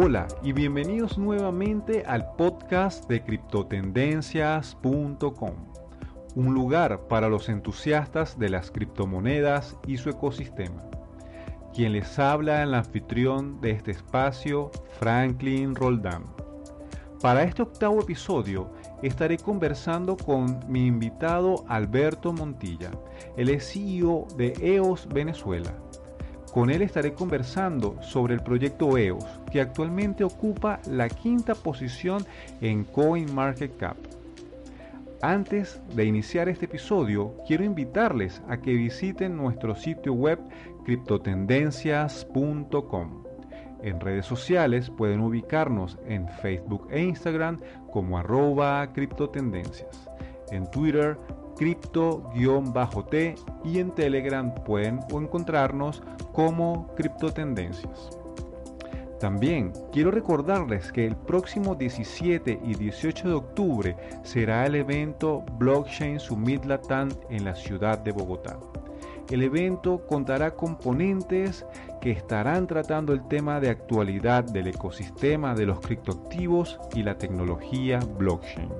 Hola 0.00 0.28
y 0.44 0.52
bienvenidos 0.52 1.18
nuevamente 1.18 2.04
al 2.06 2.36
podcast 2.36 3.08
de 3.08 3.24
criptotendencias.com, 3.24 5.54
un 6.36 6.54
lugar 6.54 7.08
para 7.08 7.28
los 7.28 7.48
entusiastas 7.48 8.38
de 8.38 8.48
las 8.48 8.70
criptomonedas 8.70 9.76
y 9.88 9.96
su 9.96 10.08
ecosistema. 10.08 10.84
Quien 11.74 11.94
les 11.94 12.16
habla 12.20 12.62
el 12.62 12.74
anfitrión 12.74 13.60
de 13.60 13.72
este 13.72 13.90
espacio, 13.90 14.70
Franklin 15.00 15.74
Roldán. 15.74 16.26
Para 17.20 17.42
este 17.42 17.62
octavo 17.62 18.00
episodio 18.00 18.70
estaré 19.02 19.36
conversando 19.36 20.16
con 20.16 20.60
mi 20.68 20.86
invitado 20.86 21.64
Alberto 21.66 22.32
Montilla, 22.32 22.92
el 23.36 23.60
CEO 23.60 24.28
de 24.36 24.52
EOS 24.60 25.08
Venezuela 25.08 25.74
con 26.52 26.70
él 26.70 26.82
estaré 26.82 27.12
conversando 27.12 27.96
sobre 28.02 28.34
el 28.34 28.40
proyecto 28.40 28.96
EOS, 28.96 29.24
que 29.50 29.60
actualmente 29.60 30.24
ocupa 30.24 30.80
la 30.86 31.08
quinta 31.08 31.54
posición 31.54 32.24
en 32.60 32.84
CoinMarketCap. 32.84 33.96
Antes 35.20 35.80
de 35.96 36.04
iniciar 36.04 36.48
este 36.48 36.66
episodio, 36.66 37.34
quiero 37.46 37.64
invitarles 37.64 38.40
a 38.48 38.58
que 38.58 38.72
visiten 38.72 39.36
nuestro 39.36 39.74
sitio 39.74 40.12
web 40.12 40.38
criptotendencias.com. 40.84 43.24
En 43.82 44.00
redes 44.00 44.26
sociales 44.26 44.90
pueden 44.90 45.20
ubicarnos 45.20 45.98
en 46.06 46.28
Facebook 46.28 46.86
e 46.90 47.02
Instagram 47.02 47.58
como 47.90 48.18
arroba 48.18 48.92
criptotendencias. 48.92 50.08
En 50.50 50.68
Twitter 50.70 51.16
cripto-t 51.58 53.34
y 53.64 53.78
en 53.78 53.90
Telegram 53.90 54.54
pueden 54.64 55.00
encontrarnos 55.10 56.02
como 56.32 56.94
criptotendencias. 56.94 58.18
También 59.20 59.72
quiero 59.92 60.12
recordarles 60.12 60.92
que 60.92 61.04
el 61.04 61.16
próximo 61.16 61.74
17 61.74 62.60
y 62.64 62.74
18 62.74 63.28
de 63.28 63.34
octubre 63.34 63.96
será 64.22 64.64
el 64.64 64.76
evento 64.76 65.44
Blockchain 65.58 66.20
Summit 66.20 66.64
Latam 66.64 67.08
en 67.28 67.44
la 67.44 67.56
ciudad 67.56 67.98
de 67.98 68.12
Bogotá. 68.12 68.60
El 69.28 69.42
evento 69.42 70.06
contará 70.06 70.52
con 70.52 70.76
ponentes 70.76 71.66
que 72.00 72.10
estarán 72.10 72.66
tratando 72.66 73.12
el 73.12 73.28
tema 73.28 73.60
de 73.60 73.70
actualidad 73.70 74.42
del 74.44 74.66
ecosistema 74.68 75.54
de 75.54 75.66
los 75.66 75.80
criptoactivos 75.80 76.80
y 76.94 77.02
la 77.02 77.18
tecnología 77.18 78.00
blockchain. 78.18 78.70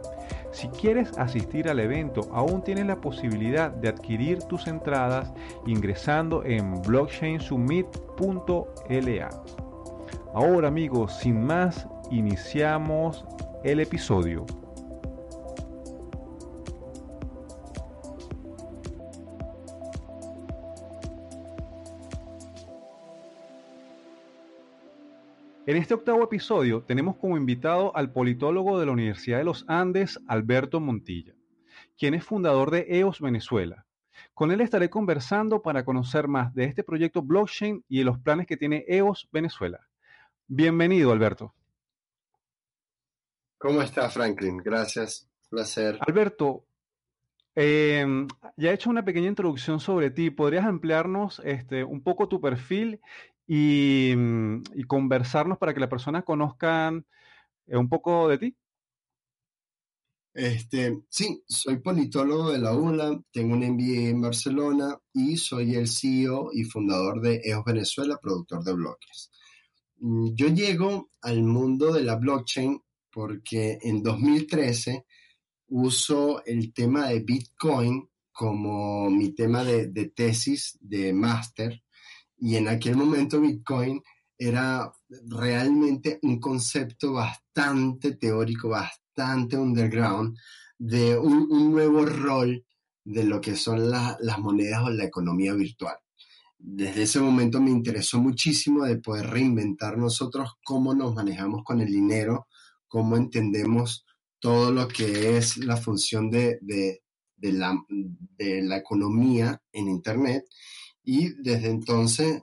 Si 0.50 0.68
quieres 0.68 1.12
asistir 1.18 1.68
al 1.68 1.80
evento, 1.80 2.22
aún 2.32 2.62
tienes 2.62 2.86
la 2.86 3.00
posibilidad 3.00 3.70
de 3.70 3.88
adquirir 3.88 4.38
tus 4.44 4.66
entradas 4.66 5.30
ingresando 5.66 6.42
en 6.44 6.80
blockchainsummit.la. 6.82 9.30
Ahora 10.34 10.68
amigos, 10.68 11.14
sin 11.14 11.42
más, 11.44 11.88
iniciamos 12.10 13.24
el 13.64 13.80
episodio. 13.80 14.46
En 25.68 25.76
este 25.76 25.92
octavo 25.92 26.24
episodio 26.24 26.82
tenemos 26.82 27.18
como 27.18 27.36
invitado 27.36 27.94
al 27.94 28.10
politólogo 28.10 28.80
de 28.80 28.86
la 28.86 28.92
Universidad 28.92 29.36
de 29.36 29.44
los 29.44 29.66
Andes, 29.68 30.18
Alberto 30.26 30.80
Montilla, 30.80 31.34
quien 31.98 32.14
es 32.14 32.24
fundador 32.24 32.70
de 32.70 32.86
EOS 32.88 33.20
Venezuela. 33.20 33.84
Con 34.32 34.50
él 34.50 34.62
estaré 34.62 34.88
conversando 34.88 35.60
para 35.60 35.84
conocer 35.84 36.26
más 36.26 36.54
de 36.54 36.64
este 36.64 36.84
proyecto 36.84 37.20
blockchain 37.20 37.84
y 37.86 37.98
de 37.98 38.04
los 38.04 38.18
planes 38.18 38.46
que 38.46 38.56
tiene 38.56 38.86
EOS 38.88 39.28
Venezuela. 39.30 39.86
Bienvenido, 40.46 41.12
Alberto. 41.12 41.52
¿Cómo 43.58 43.82
está, 43.82 44.08
Franklin? 44.08 44.56
Gracias. 44.64 45.28
Placer. 45.50 45.98
Alberto, 46.00 46.64
em, 47.54 48.26
ya 48.56 48.70
he 48.70 48.72
hecho 48.72 48.88
una 48.88 49.04
pequeña 49.04 49.28
introducción 49.28 49.80
sobre 49.80 50.10
ti. 50.10 50.30
¿Podrías 50.30 50.64
ampliarnos 50.64 51.42
este, 51.44 51.84
un 51.84 52.02
poco 52.02 52.26
tu 52.26 52.40
perfil 52.40 53.02
Mm, 53.48 54.62
y, 54.74 54.84
conversarnos 54.84 55.56
para 55.56 55.72
que 55.72 55.80
las 55.80 55.88
personas 55.88 56.24
conozcan 56.24 57.06
eh, 57.66 57.76
un 57.78 57.88
poco 57.88 58.28
de 58.28 58.38
ti. 58.38 58.56
Este, 60.34 61.02
sí, 61.08 61.42
soy 61.48 61.78
politólogo 61.78 62.52
de 62.52 62.58
la 62.58 62.74
ULA, 62.74 63.18
tengo 63.32 63.54
un 63.54 63.60
MBA 63.60 64.10
en 64.10 64.20
Barcelona 64.20 64.96
y 65.14 65.36
soy 65.38 65.74
el 65.74 65.88
CEO 65.88 66.50
y 66.52 66.64
fundador 66.64 67.20
de 67.22 67.40
EOS 67.42 67.64
Venezuela, 67.64 68.18
productor 68.22 68.62
de 68.62 68.74
bloques. 68.74 69.30
Mm, 69.96 70.34
yo 70.34 70.48
llego 70.48 71.10
al 71.22 71.42
mundo 71.42 71.92
de 71.92 72.04
la 72.04 72.16
blockchain 72.16 72.80
porque 73.10 73.78
en 73.80 74.02
2013 74.02 75.06
uso 75.68 76.44
el 76.44 76.72
tema 76.74 77.08
de 77.08 77.20
Bitcoin 77.20 78.08
como 78.30 79.10
mi 79.10 79.34
tema 79.34 79.64
de, 79.64 79.88
de 79.88 80.10
tesis 80.10 80.78
de 80.80 81.12
máster 81.14 81.82
y 82.38 82.56
en 82.56 82.68
aquel 82.68 82.96
momento 82.96 83.40
Bitcoin 83.40 84.02
era 84.38 84.92
realmente 85.26 86.20
un 86.22 86.38
concepto 86.38 87.14
bastante 87.14 88.12
teórico, 88.12 88.68
bastante 88.68 89.56
underground, 89.56 90.38
de 90.78 91.18
un, 91.18 91.72
nuevo 91.72 92.06
rol 92.06 92.64
de 93.04 93.24
lo 93.24 93.40
que 93.40 93.56
son 93.56 93.90
las 93.90 94.38
monedas 94.38 94.82
o 94.84 94.90
la 94.90 95.04
economía 95.04 95.54
virtual. 95.54 95.96
Desde 96.56 97.02
ese 97.02 97.20
momento 97.20 97.60
me 97.60 97.70
interesó 97.70 98.20
muchísimo 98.20 98.84
de 98.84 98.96
poder 98.98 99.28
reinventar 99.28 99.96
nosotros 99.96 100.52
cómo 100.64 100.94
nos 100.94 101.14
manejamos 101.14 101.64
con 101.64 101.80
el 101.80 101.90
dinero, 101.90 102.46
cómo 102.86 103.16
entendemos 103.16 104.04
todo 104.38 104.70
lo 104.70 104.86
que 104.86 105.36
es 105.36 105.56
la 105.56 105.76
función 105.76 106.30
de, 106.30 106.60
la, 107.40 107.76
de 107.88 108.62
la 108.62 108.76
economía 108.76 109.60
en 109.72 109.88
Internet 109.88 110.44
y 111.08 111.30
desde 111.42 111.70
entonces 111.70 112.42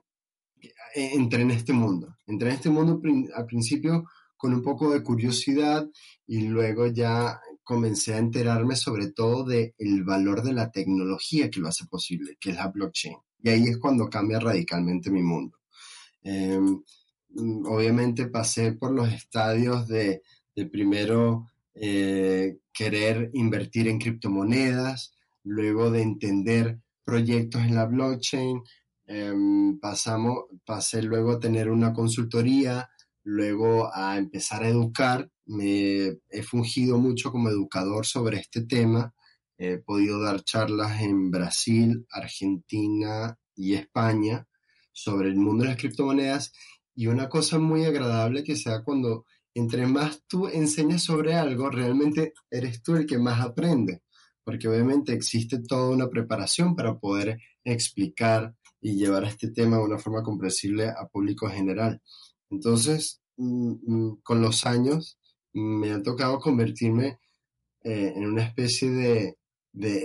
eh, 0.59 1.11
entré 1.13 1.43
en 1.43 1.51
este 1.51 1.71
mundo. 1.71 2.15
Entré 2.25 2.49
en 2.49 2.55
este 2.55 2.71
mundo 2.71 2.99
al 3.35 3.45
principio 3.45 4.05
con 4.35 4.55
un 4.55 4.63
poco 4.63 4.91
de 4.91 5.03
curiosidad 5.03 5.87
y 6.25 6.47
luego 6.47 6.87
ya 6.87 7.39
comencé 7.63 8.15
a 8.15 8.17
enterarme 8.17 8.75
sobre 8.75 9.11
todo 9.11 9.43
del 9.43 9.75
el 9.77 10.03
valor 10.03 10.41
de 10.41 10.53
la 10.53 10.71
tecnología 10.71 11.51
que 11.51 11.59
lo 11.59 11.67
hace 11.67 11.85
posible, 11.85 12.37
que 12.39 12.49
es 12.49 12.55
la 12.55 12.69
blockchain. 12.69 13.17
Y 13.43 13.49
ahí 13.49 13.65
es 13.65 13.77
cuando 13.77 14.09
cambia 14.09 14.39
radicalmente 14.39 15.11
mi 15.11 15.21
mundo. 15.21 15.59
Em, 16.23 16.81
obviamente 17.65 18.29
pasé 18.29 18.71
por 18.71 18.91
los 18.91 19.13
estadios 19.13 19.87
de, 19.87 20.23
primero 20.71 21.51
eh, 21.75 22.57
querer 22.73 23.29
invertir 23.33 23.87
en 23.89 23.99
criptomonedas, 23.99 25.13
luego 25.43 25.91
de 25.91 26.01
entender 26.01 26.79
proyectos 27.05 27.61
en 27.61 27.75
la 27.75 27.85
blockchain, 27.85 28.61
em, 29.05 29.79
pasamos, 29.79 30.45
pasé 30.65 31.03
luego 31.03 31.33
a 31.33 31.39
tener 31.39 31.69
una 31.69 31.93
consultoría, 31.93 32.89
luego 33.23 33.89
a 33.93 34.17
empezar 34.17 34.63
a 34.63 34.69
educar. 34.69 35.29
Me 35.45 36.17
he 36.29 36.43
fungido 36.43 36.97
mucho 36.97 37.31
como 37.31 37.49
educador 37.49 38.05
sobre 38.05 38.39
este 38.39 38.65
tema. 38.65 39.13
He 39.57 39.77
podido 39.77 40.19
dar 40.21 40.43
charlas 40.43 41.01
en 41.01 41.31
Brasil, 41.31 42.05
Argentina 42.09 43.37
y 43.55 43.75
España 43.75 44.47
sobre 44.91 45.29
el 45.29 45.35
mundo 45.35 45.63
de 45.63 45.69
las 45.69 45.77
criptomonedas. 45.77 46.51
Y 46.95 47.07
una 47.07 47.29
cosa 47.29 47.59
muy 47.59 47.85
agradable 47.85 48.43
que 48.43 48.55
sea 48.55 48.83
cuando 48.83 49.25
entre 49.53 49.87
más 49.87 50.23
tú 50.27 50.47
enseñas 50.47 51.03
sobre 51.03 51.35
algo, 51.35 51.69
realmente 51.69 52.33
eres 52.49 52.81
tú 52.81 52.95
el 52.95 53.05
que 53.05 53.17
más 53.17 53.39
aprende 53.39 54.01
porque 54.45 54.67
obviamente 54.69 55.11
existe 55.11 55.59
toda 55.59 55.89
una 55.89 56.09
preparación 56.09 56.75
para 56.75 56.97
poder 56.97 57.39
explicar 57.63 58.55
y 58.79 58.95
llevar 58.95 59.23
este 59.25 59.49
tema 59.49 59.77
de 59.77 59.83
una 59.83 59.97
forma 59.97 60.21
comprensible 60.21 60.87
a 60.87 61.07
público 61.07 61.49
general. 61.49 62.01
Entonces, 62.51 63.21
mm, 63.37 63.73
mm, 63.81 64.21
con 64.21 64.41
los 64.41 64.65
años, 64.65 65.19
me 65.53 65.91
ha 65.91 66.03
tocado 66.03 66.39
convertirme 66.39 67.19
eh, 67.83 68.13
en 68.15 68.25
una 68.25 68.43
especie 68.43 68.89
de, 68.89 69.37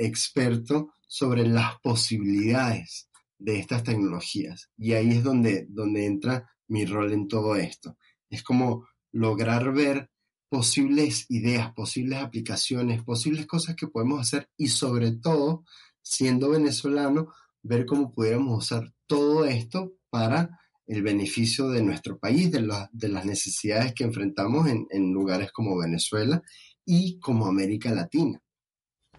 experto 0.05 0.93
sobre 1.07 1.47
las 1.47 1.79
posibilidades 1.81 3.09
de 3.39 3.59
estas 3.59 3.85
tecnologías. 3.85 4.71
Y 4.77 4.93
ahí 4.95 5.11
es 5.11 5.23
donde, 5.23 5.67
donde 5.69 6.07
entra 6.07 6.51
mi 6.69 6.85
rol 6.87 7.13
en 7.13 7.29
todo 7.29 7.57
esto. 7.57 7.97
Es 8.29 8.43
como 8.43 8.87
lograr 9.13 9.73
ver 9.73 10.11
posibles 10.51 11.27
ideas, 11.31 11.73
posibles 11.73 12.19
aplicaciones, 12.19 13.03
posibles 13.05 13.47
cosas 13.47 13.77
que 13.77 13.87
podemos 13.87 14.21
hacer 14.21 14.51
y 14.59 14.67
sobre 14.67 15.13
todo, 15.13 15.65
siendo 16.03 16.51
venezolano, 16.51 17.33
ver 17.63 17.87
cómo 17.87 18.13
pudiéramos 18.13 18.65
usar 18.65 18.93
todo 19.07 19.45
esto 19.45 19.93
para 20.11 20.59
el 20.89 21.03
beneficio 21.03 21.71
de 21.71 21.85
nuestro 21.85 22.19
país, 22.19 22.51
de, 22.51 22.63
las 22.63 23.25
necesidades 23.25 23.95
que 23.95 24.03
enfrentamos 24.03 24.67
en, 24.69 25.13
lugares 25.13 25.53
como 25.53 25.79
Venezuela 25.79 26.43
y 26.85 27.21
como 27.21 27.47
América 27.47 27.93
Latina. 27.93 28.43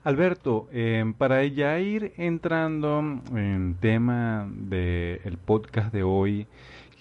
Alberto, 0.03 0.67
em, 0.73 1.13
para 1.13 1.45
ya 1.45 1.79
ir 1.79 2.11
entrando 2.17 2.99
en 3.33 3.77
tema 3.79 4.51
del 4.53 5.37
podcast 5.37 5.93
de 5.93 6.03
hoy, 6.03 6.47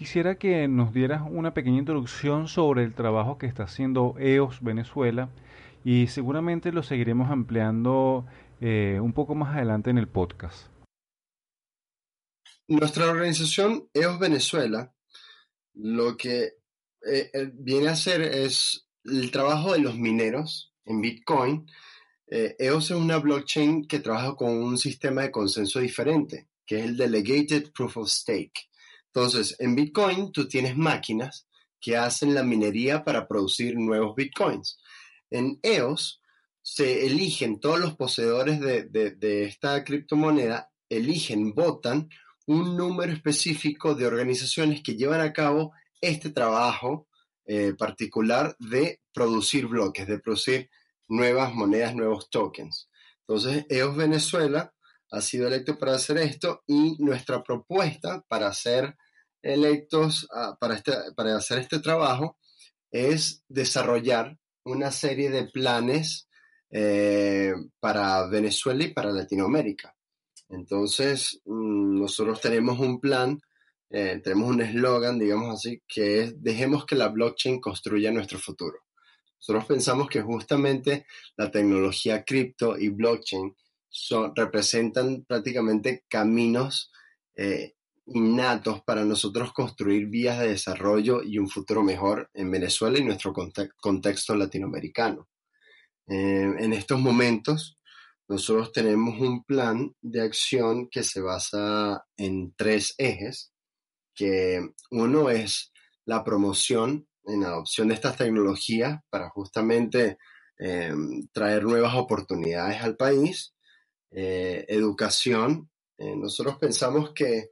Quisiera 0.01 0.39
que 0.39 0.67
nos 0.67 0.95
dieras 0.95 1.21
una 1.31 1.53
pequeña 1.53 1.77
introducción 1.77 2.49
sobre 2.49 2.85
el 2.85 2.95
trabajo 2.95 3.37
que 3.37 3.45
está 3.45 3.65
haciendo 3.65 4.15
EOS 4.19 4.63
Venezuela 4.63 5.29
y 5.85 6.07
seguramente 6.07 6.73
lo 6.73 6.83
seguiremos 6.83 7.31
ampliando 7.31 8.25
eh, 8.63 8.99
un 9.03 9.13
poco 9.13 9.35
más 9.35 9.55
adelante 9.55 9.91
en 9.91 9.99
el 9.99 10.09
podcast. 10.09 10.69
Nuestra 12.67 13.11
organización 13.11 13.91
EOS 13.93 14.19
Venezuela 14.19 14.91
lo 15.75 16.17
que 16.17 16.45
eh, 16.45 17.31
eh, 17.35 17.51
viene 17.53 17.89
a 17.89 17.93
hacer 17.93 18.23
es 18.23 18.89
el 19.05 19.31
trabajo 19.31 19.75
de 19.75 19.81
los 19.81 19.99
mineros 19.99 20.73
en 20.87 21.03
Bitcoin. 21.03 21.67
EOS 22.27 22.93
es 22.93 22.97
una 22.97 23.19
blockchain 23.19 23.87
que 23.87 23.99
trabaja 23.99 24.35
con 24.35 24.63
un 24.63 24.79
sistema 24.79 25.21
de 25.21 25.31
consenso 25.31 25.79
diferente, 25.79 26.49
que 26.65 26.79
es 26.79 26.85
el 26.87 26.97
Delegated 26.97 27.71
Proof 27.73 27.99
of 27.99 28.09
Stake. 28.09 28.70
Entonces, 29.13 29.57
en 29.59 29.75
Bitcoin 29.75 30.31
tú 30.33 30.47
tienes 30.47 30.77
máquinas 30.77 31.49
que 31.81 31.97
hacen 31.97 32.35
la 32.35 32.43
minería 32.43 33.03
para 33.03 33.27
producir 33.27 33.77
nuevos 33.77 34.15
Bitcoins. 34.15 34.79
En 35.31 35.59
EOS 35.63 36.21
se 36.63 37.07
eligen 37.07 37.59
todos 37.59 37.81
los 37.81 37.97
poseedores 37.97 38.61
de, 38.61 39.45
esta 39.45 39.83
criptomoneda, 39.83 40.71
eligen, 40.89 41.55
votan 41.55 42.09
un 42.47 42.77
número 42.77 43.13
específico 43.13 43.95
de 43.95 44.07
organizaciones 44.07 44.83
que 44.83 44.97
llevan 44.97 45.21
a 45.21 45.33
cabo 45.33 45.73
este 46.01 46.31
trabajo 46.31 47.09
eh, 47.47 47.75
particular 47.77 48.55
de 48.59 49.01
producir 49.13 49.67
bloques, 49.67 50.07
de 50.07 50.19
producir 50.19 50.71
nuevas 51.09 51.55
monedas, 51.55 51.95
nuevos 51.95 52.31
tokens. 52.31 52.89
Entonces, 53.27 53.67
EOS 53.69 53.97
Venezuela 53.97 54.73
ha 55.11 55.21
sido 55.21 55.49
electo 55.49 55.79
para 55.79 55.95
hacer 55.95 56.19
esto 56.19 56.63
y 56.67 56.97
nuestra 57.03 57.43
propuesta 57.43 58.25
para 58.29 58.53
ser 58.53 58.97
electos 59.43 60.29
ah, 60.35 60.57
para, 60.61 60.75
este, 60.75 60.93
para 61.17 61.37
hacer 61.37 61.59
este 61.59 61.81
trabajo 61.81 62.39
es 62.91 63.45
desarrollar 63.49 64.39
una 64.65 64.91
serie 64.91 65.31
de 65.31 65.45
planes 65.45 66.29
eh, 66.71 67.55
para 67.81 68.27
Venezuela 68.29 68.85
y 68.85 68.93
para 68.93 69.11
Latinoamérica. 69.11 69.95
Entonces, 70.49 71.41
mm, 71.45 72.01
nosotros 72.01 72.41
tenemos 72.41 72.79
un 72.79 73.01
plan, 73.01 73.41
eh, 73.89 74.21
tenemos 74.23 74.51
un 74.51 74.61
eslogan, 74.61 75.19
digamos 75.19 75.55
así, 75.55 75.83
que 75.89 76.23
es 76.23 76.43
dejemos 76.43 76.85
que 76.85 76.97
la 76.97 77.09
blockchain 77.09 77.61
construya 77.61 78.11
nuestro 78.11 78.39
futuro. 78.39 78.79
Nosotros 79.41 79.65
pensamos 79.65 80.09
que 80.09 80.21
justamente 80.21 81.07
la 81.37 81.51
tecnología 81.51 82.25
cripto 82.25 82.77
y 82.79 82.91
blockchain 82.91 83.57
representan 84.35 85.25
prácticamente 85.25 86.05
caminos 86.09 86.93
eh, 87.37 87.75
innatos 88.07 88.83
para 88.83 89.05
nosotros 89.05 89.53
construir 89.53 90.07
vías 90.07 90.39
de 90.39 90.49
desarrollo 90.49 91.23
y 91.23 91.39
un 91.39 91.49
futuro 91.49 91.83
mejor 91.83 92.31
en 92.35 92.51
Venezuela 92.51 92.99
y 92.99 93.05
nuestro 93.05 93.33
contexto 93.33 94.35
latinoamericano. 94.35 95.29
Eh, 96.09 96.53
en 96.59 96.73
estos 96.73 96.99
momentos, 96.99 97.79
nosotros 98.29 98.73
tenemos 98.73 99.21
un 99.21 99.45
plan 99.45 99.95
de 100.01 100.23
acción 100.23 100.89
que 100.89 101.03
se 101.03 101.21
basa 101.21 102.05
en 102.17 102.53
tres 102.57 102.95
ejes, 102.99 103.53
que 104.15 104.71
uno 104.91 105.31
es 105.31 105.73
la 106.05 106.25
promoción 106.25 107.09
en 107.25 107.45
adopción 107.45 107.89
de 107.89 107.95
estas 107.95 108.17
tecnologías 108.17 109.01
para 109.09 109.31
justamente 109.31 110.19
eh, 110.59 110.93
traer 111.33 111.65
nuevas 111.65 111.95
oportunidades 111.95 112.83
al 112.83 112.97
país, 112.97 113.55
eh, 114.11 114.65
educación. 114.69 115.71
nosotros 115.99 116.57
pensamos 116.59 117.13
que 117.15 117.51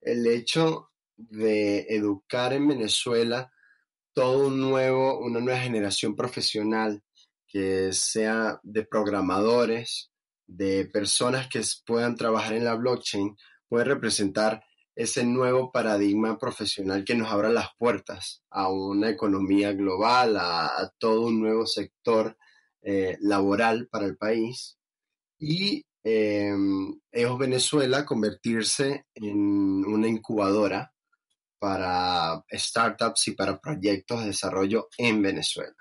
el 0.00 0.26
hecho 0.26 0.90
de 1.16 1.86
educar 1.88 2.52
en 2.52 2.68
Venezuela 2.68 3.52
todo 4.14 4.48
un 4.48 4.60
nuevo, 4.60 5.18
una 5.20 5.40
nueva 5.40 5.60
generación 5.60 6.14
profesional 6.14 7.02
que 7.46 7.92
sea 7.92 8.60
de 8.62 8.84
programadores, 8.84 10.10
de 10.46 10.86
personas 10.86 11.48
que 11.48 11.62
puedan 11.86 12.16
trabajar 12.16 12.54
en 12.54 12.64
la 12.64 12.74
blockchain, 12.74 13.36
puede 13.68 13.84
representar 13.84 14.62
ese 14.94 15.24
nuevo 15.24 15.72
paradigma 15.72 16.38
profesional 16.38 17.04
que 17.04 17.14
nos 17.14 17.30
abra 17.30 17.48
las 17.48 17.68
puertas 17.78 18.42
a 18.50 18.70
una 18.70 19.08
economía 19.08 19.72
global, 19.72 20.36
a, 20.38 20.92
todo 20.98 21.22
un 21.22 21.40
nuevo 21.40 21.66
sector 21.66 22.36
eh, 22.82 23.16
laboral 23.20 23.88
para 23.88 24.04
el 24.04 24.16
país. 24.16 24.78
Y 25.38 25.84
eh, 26.04 26.54
EOS 27.10 27.38
Venezuela 27.38 28.04
convertirse 28.04 29.06
en 29.14 29.84
una 29.84 30.08
incubadora 30.08 30.92
para 31.58 32.44
startups 32.50 33.28
y 33.28 33.30
para 33.32 33.60
proyectos 33.60 34.20
de 34.20 34.26
desarrollo 34.26 34.88
en 34.98 35.22
Venezuela. 35.22 35.76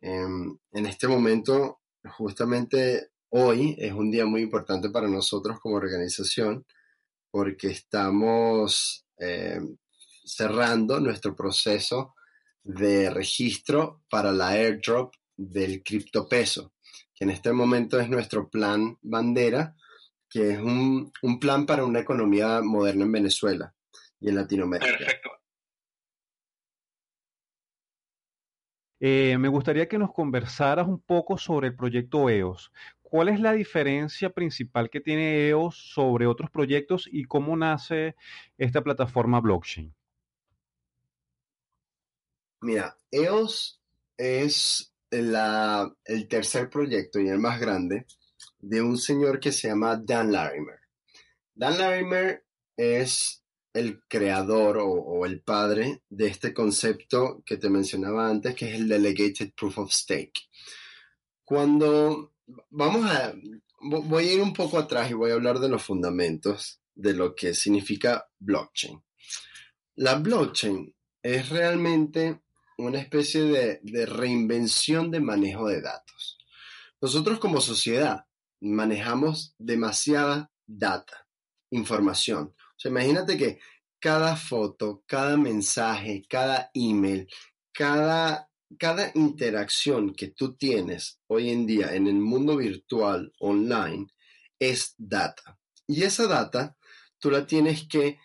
Em, 0.00 0.56
en 0.72 0.86
este 0.86 1.08
momento, 1.08 1.80
justamente 2.16 3.10
hoy 3.30 3.76
es 3.78 3.92
un 3.92 4.10
día 4.10 4.24
muy 4.24 4.42
importante 4.42 4.88
para 4.90 5.08
nosotros 5.08 5.58
como 5.60 5.76
organización 5.76 6.64
porque 7.30 7.68
estamos 7.68 9.04
em, 9.18 9.76
cerrando 10.24 11.00
nuestro 11.00 11.34
proceso 11.34 12.14
de 12.62 13.10
registro 13.10 14.02
para 14.08 14.32
la 14.32 14.48
airdrop 14.50 15.14
del 15.36 15.82
criptopeso 15.82 16.72
que 17.20 17.24
en 17.24 17.30
este 17.30 17.52
momento 17.52 18.00
es 18.00 18.08
nuestro 18.08 18.48
plan 18.48 18.96
bandera, 19.02 19.76
que 20.26 20.52
es 20.52 20.58
un, 20.58 21.12
plan 21.38 21.66
para 21.66 21.84
una 21.84 22.00
economía 22.00 22.62
moderna 22.62 23.04
en 23.04 23.12
Venezuela 23.12 23.74
y 24.18 24.30
en 24.30 24.36
Latinoamérica. 24.36 24.96
Perfecto. 24.96 25.30
Eh, 29.00 29.36
me 29.38 29.48
gustaría 29.48 29.86
que 29.86 29.98
nos 29.98 30.14
conversaras 30.14 30.88
un 30.88 30.98
poco 30.98 31.36
sobre 31.36 31.68
el 31.68 31.76
proyecto 31.76 32.30
EOS. 32.30 32.72
¿Cuál 33.02 33.28
es 33.28 33.38
la 33.38 33.52
diferencia 33.52 34.30
principal 34.30 34.88
que 34.88 35.00
tiene 35.00 35.48
EOS 35.48 35.76
sobre 35.92 36.26
otros 36.26 36.50
proyectos 36.50 37.06
y 37.10 37.24
cómo 37.24 37.54
nace 37.54 38.16
esta 38.56 38.82
plataforma 38.82 39.40
blockchain? 39.40 39.94
Mira, 42.62 42.96
EOS 43.10 43.82
es 44.16 44.90
el 45.10 46.28
tercer 46.28 46.70
proyecto 46.70 47.20
y 47.20 47.28
el 47.28 47.38
más 47.38 47.60
grande 47.60 48.06
de 48.58 48.82
un 48.82 48.98
señor 48.98 49.40
que 49.40 49.52
se 49.52 49.68
llama 49.68 49.96
Dan 49.96 50.32
Larimer. 50.32 50.78
Dan 51.54 51.78
Larimer 51.78 52.44
es 52.76 53.42
el 53.72 54.02
creador 54.08 54.78
o, 54.80 55.24
el 55.24 55.40
padre 55.42 56.02
de 56.08 56.26
este 56.26 56.52
concepto 56.52 57.42
que 57.44 57.56
te 57.56 57.70
mencionaba 57.70 58.28
antes, 58.28 58.54
que 58.54 58.68
es 58.68 58.74
el 58.74 58.88
Delegated 58.88 59.52
Proof 59.54 59.78
of 59.78 59.92
Stake. 59.92 60.48
Cuando 61.44 62.32
vamos 62.70 63.08
a, 63.10 63.34
voy 63.80 64.28
a 64.28 64.32
ir 64.32 64.40
un 64.40 64.52
poco 64.52 64.78
atrás 64.78 65.10
y 65.10 65.14
voy 65.14 65.30
a 65.30 65.34
hablar 65.34 65.58
de 65.60 65.68
los 65.68 65.82
fundamentos 65.82 66.80
de 66.94 67.14
lo 67.14 67.34
que 67.34 67.54
significa 67.54 68.28
blockchain. 68.38 69.00
La 69.96 70.16
blockchain 70.16 70.94
es 71.22 71.48
realmente 71.50 72.40
una 72.84 73.00
especie 73.00 73.42
de, 73.42 74.06
reinvención 74.06 75.10
de 75.10 75.20
manejo 75.20 75.68
de 75.68 75.80
datos. 75.80 76.38
Nosotros 77.00 77.38
como 77.38 77.60
sociedad 77.60 78.26
manejamos 78.60 79.54
demasiada 79.58 80.50
data, 80.66 81.26
información. 81.70 82.54
Imagínate 82.84 83.36
que 83.36 83.60
cada 83.98 84.36
foto, 84.36 85.02
cada 85.06 85.36
mensaje, 85.36 86.24
cada 86.28 86.70
email, 86.74 87.28
cada, 87.72 88.50
cada 88.78 89.10
interacción 89.14 90.14
que 90.14 90.28
tú 90.28 90.54
tienes 90.56 91.20
hoy 91.26 91.50
en 91.50 91.66
día 91.66 91.94
en 91.94 92.06
el 92.06 92.14
mundo 92.14 92.56
virtual, 92.56 93.32
online, 93.38 94.08
es 94.58 94.94
data. 94.96 95.58
Y 95.86 96.02
esa 96.04 96.26
data 96.26 96.76
tú 97.18 97.30
la 97.30 97.46
tienes 97.46 97.86
que 97.86 98.18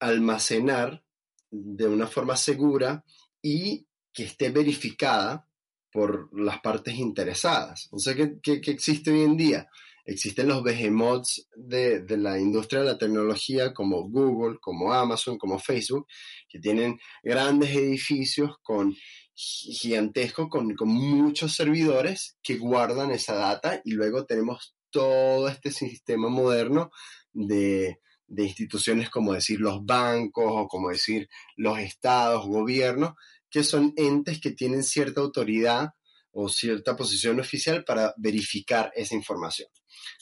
almacenar 0.00 1.04
de 1.50 1.86
una 1.86 2.06
forma 2.06 2.36
segura 2.36 3.04
y 3.44 3.86
que 4.10 4.24
esté 4.24 4.48
verificada 4.48 5.46
por 5.92 6.30
las 6.32 6.60
partes 6.60 6.94
interesadas. 6.94 7.88
O 7.92 7.98
sea, 7.98 8.14
¿qué, 8.14 8.40
existe 8.64 9.12
hoy 9.12 9.20
en 9.20 9.36
día? 9.36 9.68
Existen 10.06 10.48
los 10.48 10.62
behemoths 10.62 11.46
de, 11.54 12.00
de, 12.00 12.16
la 12.16 12.38
industria 12.38 12.80
de 12.80 12.86
la 12.86 12.98
tecnología 12.98 13.74
como 13.74 14.08
Google, 14.08 14.58
como 14.60 14.94
Amazon, 14.94 15.36
como 15.36 15.58
Facebook, 15.58 16.06
que 16.48 16.58
tienen 16.58 16.98
grandes 17.22 17.70
edificios 17.76 18.56
con 18.62 18.96
gigantescos, 19.34 20.48
con, 20.48 20.74
con 20.74 20.88
muchos 20.88 21.54
servidores 21.54 22.38
que 22.42 22.56
guardan 22.56 23.10
esa 23.10 23.34
data 23.34 23.82
y 23.84 23.92
luego 23.92 24.24
tenemos 24.24 24.74
todo 24.90 25.48
este 25.48 25.70
sistema 25.70 26.30
moderno 26.30 26.90
de, 27.32 27.98
de 28.26 28.44
instituciones 28.44 29.10
como 29.10 29.32
decir 29.32 29.60
los 29.60 29.84
bancos 29.84 30.44
o 30.46 30.68
como 30.68 30.90
decir 30.90 31.28
los 31.56 31.78
estados, 31.78 32.46
gobiernos, 32.46 33.14
que 33.50 33.62
son 33.64 33.92
entes 33.96 34.40
que 34.40 34.50
tienen 34.50 34.82
cierta 34.82 35.20
autoridad 35.20 35.90
o 36.32 36.48
cierta 36.48 36.96
posición 36.96 37.38
oficial 37.40 37.84
para 37.84 38.14
verificar 38.16 38.92
esa 38.96 39.14
información. 39.14 39.68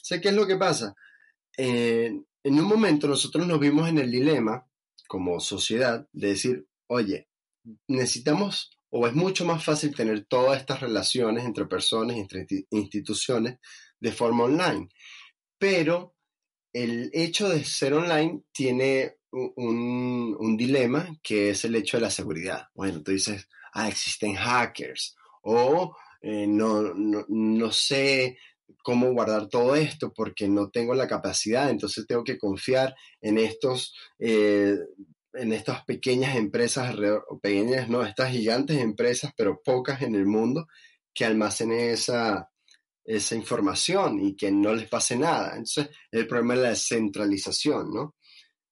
¿Sé 0.03 0.21
qué 0.21 0.29
es 0.29 0.35
lo 0.35 0.47
que 0.47 0.57
pasa? 0.57 0.95
en 1.55 2.25
un 2.45 2.65
momento 2.65 3.07
nosotros 3.07 3.47
nos 3.47 3.61
vimos 3.61 3.87
en 3.87 3.99
el 3.99 4.11
dilema 4.11 4.67
como 5.07 5.39
sociedad 5.39 6.09
de 6.13 6.29
decir, 6.29 6.67
oye, 6.87 7.29
necesitamos 7.89 8.71
o 8.95 9.07
es 9.07 9.15
mucho 9.15 9.45
más 9.45 9.65
fácil 9.65 9.95
tener 9.95 10.25
todas 10.27 10.61
estas 10.61 10.81
relaciones 10.81 11.45
entre 11.45 11.67
personas, 11.67 12.17
entre 12.17 12.47
instituciones 12.71 13.59
de 13.99 14.13
forma 14.13 14.45
online. 14.45 14.89
Pero 15.59 16.15
el 16.73 17.11
hecho 17.13 17.49
de 17.49 17.65
ser 17.65 17.95
online 17.95 18.43
tiene 18.53 19.17
un, 19.31 20.57
dilema 20.57 21.09
que 21.23 21.51
es 21.51 21.65
el 21.65 21.75
hecho 21.75 21.97
de 21.97 22.03
la 22.03 22.11
seguridad. 22.11 22.69
Bueno, 22.75 23.03
tú 23.03 23.13
dices, 23.13 23.49
ah, 23.73 23.89
existen 23.89 24.35
hackers 24.35 25.17
o 25.43 25.97
eh, 26.21 26.47
no, 26.47 26.93
no, 26.95 27.73
sé 27.73 28.39
cómo 28.83 29.13
guardar 29.13 29.49
todo 29.49 29.75
esto 29.75 30.13
porque 30.13 30.49
no 30.49 30.71
tengo 30.71 30.95
la 30.95 31.09
capacidad, 31.09 31.71
entonces 31.71 32.07
tengo 32.07 32.23
que 32.23 32.39
confiar 32.39 32.95
en 33.21 33.39
estos 33.39 33.97
eh, 34.19 34.77
en 35.35 35.53
estas 35.53 35.85
pequeñas 35.85 36.37
empresas 36.37 36.95
pequeñas, 37.41 37.89
no, 37.89 38.05
estas 38.05 38.31
gigantes 38.31 38.79
empresas, 38.79 39.33
pero 39.37 39.63
pocas 39.63 40.03
en 40.03 40.15
el 40.15 40.27
mundo, 40.27 40.69
que 41.15 41.25
almacenen 41.25 41.91
esa, 41.91 42.51
esa 43.05 43.35
información 43.35 44.21
y 44.21 44.37
que 44.37 44.51
no 44.51 44.75
les 44.75 44.89
pase 44.89 45.17
nada. 45.17 45.51
Entonces, 45.51 45.91
el 46.11 46.27
problema 46.27 46.55
es 46.55 46.61
la 46.61 46.69
descentralización, 46.71 47.93
¿no? 47.93 48.17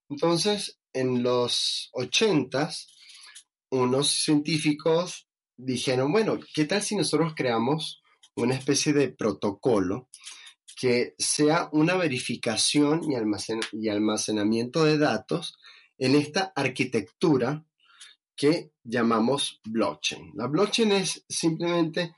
Entonces, 0.09 0.79
en 0.93 1.23
los 1.23 1.91
ochentas, 1.93 2.89
unos 3.71 4.09
científicos 4.09 5.29
dijeron, 5.57 6.11
bueno, 6.13 6.39
¿qué 6.55 6.65
tal 6.65 6.83
si 6.83 6.97
nosotros 6.97 7.35
creamos 7.37 8.03
una 8.35 8.55
especie 8.55 8.93
de 8.93 9.09
protocolo 9.11 10.09
que 10.81 11.15
sea 11.19 11.69
una 11.73 11.95
verificación 11.97 13.03
y, 13.05 13.15
y 13.73 13.89
almacenamiento 13.89 14.85
de 14.85 14.99
datos 14.99 15.59
en 15.99 16.15
esta 16.15 16.53
arquitectura 16.57 17.65
que 18.35 18.73
llamamos 18.83 19.61
blockchain. 19.65 20.33
La 20.35 20.47
blockchain 20.47 20.93
es 20.93 21.27
simplemente 21.29 22.15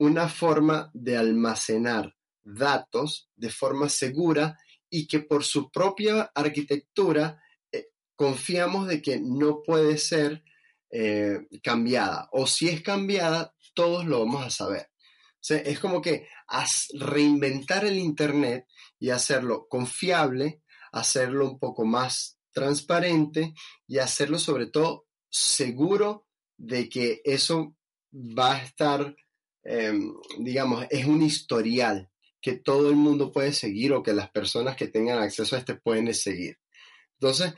una 0.00 0.28
forma 0.28 0.90
de 0.94 1.16
almacenar 1.18 2.16
datos 2.42 3.30
de 3.36 3.50
forma 3.50 3.90
segura 3.90 4.58
y 4.88 5.06
que 5.06 5.20
por 5.20 5.44
su 5.44 5.70
propia 5.70 6.32
arquitectura 6.34 7.38
eh, 7.70 7.88
confiamos 8.16 8.88
de 8.88 9.02
que 9.02 9.20
no 9.20 9.62
puede 9.62 9.98
ser 9.98 10.42
eh, 10.90 11.40
cambiada 11.62 12.28
o 12.32 12.46
si 12.46 12.68
es 12.68 12.82
cambiada 12.82 13.54
todos 13.74 14.06
lo 14.06 14.20
vamos 14.20 14.44
a 14.44 14.50
saber. 14.50 14.90
es 15.48 15.78
como 15.78 16.00
que 16.00 16.26
reinventar 16.94 17.84
el 17.84 17.98
Internet 17.98 18.66
y 18.98 19.10
hacerlo 19.10 19.68
confiable, 19.68 20.62
hacerlo 20.92 21.50
un 21.50 21.58
poco 21.58 21.84
más 21.84 22.38
transparente 22.52 23.52
y 23.86 23.98
hacerlo 23.98 24.38
sobre 24.38 24.66
todo 24.66 25.06
seguro 25.28 26.26
de 26.56 26.88
que 26.88 27.20
eso 27.24 27.76
va 28.12 28.56
a 28.56 28.62
estar, 28.62 29.14
em, 29.62 30.14
digamos, 30.38 30.86
es 30.90 31.06
un 31.06 31.22
historial 31.22 32.10
que 32.40 32.54
todo 32.54 32.88
el 32.88 32.96
mundo 32.96 33.32
puede 33.32 33.52
seguir 33.52 33.92
o 33.92 34.02
que 34.02 34.14
las 34.14 34.30
personas 34.30 34.76
que 34.76 34.88
tengan 34.88 35.18
acceso 35.18 35.56
a 35.56 35.58
este 35.58 35.74
pueden 35.74 36.12
seguir. 36.14 36.58
Entonces, 37.20 37.54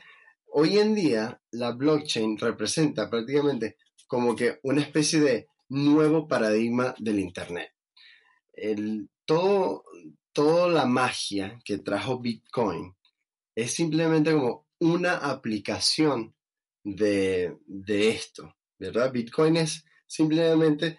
hoy 0.47 0.77
en 0.77 0.93
día 0.93 1.41
la 1.51 1.71
blockchain 1.71 2.37
representa 2.37 3.09
prácticamente 3.09 3.77
como 4.07 4.35
que 4.35 4.59
una 4.63 4.81
especie 4.81 5.19
de 5.21 5.47
nuevo 5.69 6.27
paradigma 6.27 6.93
del 6.99 7.19
Internet. 7.19 7.71
El, 8.53 9.09
todo, 9.25 9.83
toda 10.33 10.67
la 10.67 10.85
magia 10.85 11.59
que 11.63 11.79
trajo 11.79 12.19
Bitcoin 12.19 12.95
es 13.55 13.73
simplemente 13.73 14.33
como 14.33 14.67
una 14.79 15.17
aplicación 15.17 16.35
de, 16.83 17.57
esto, 17.87 18.55
¿verdad? 18.77 19.11
Bitcoin 19.11 19.57
es 19.57 19.85
simplemente 20.05 20.97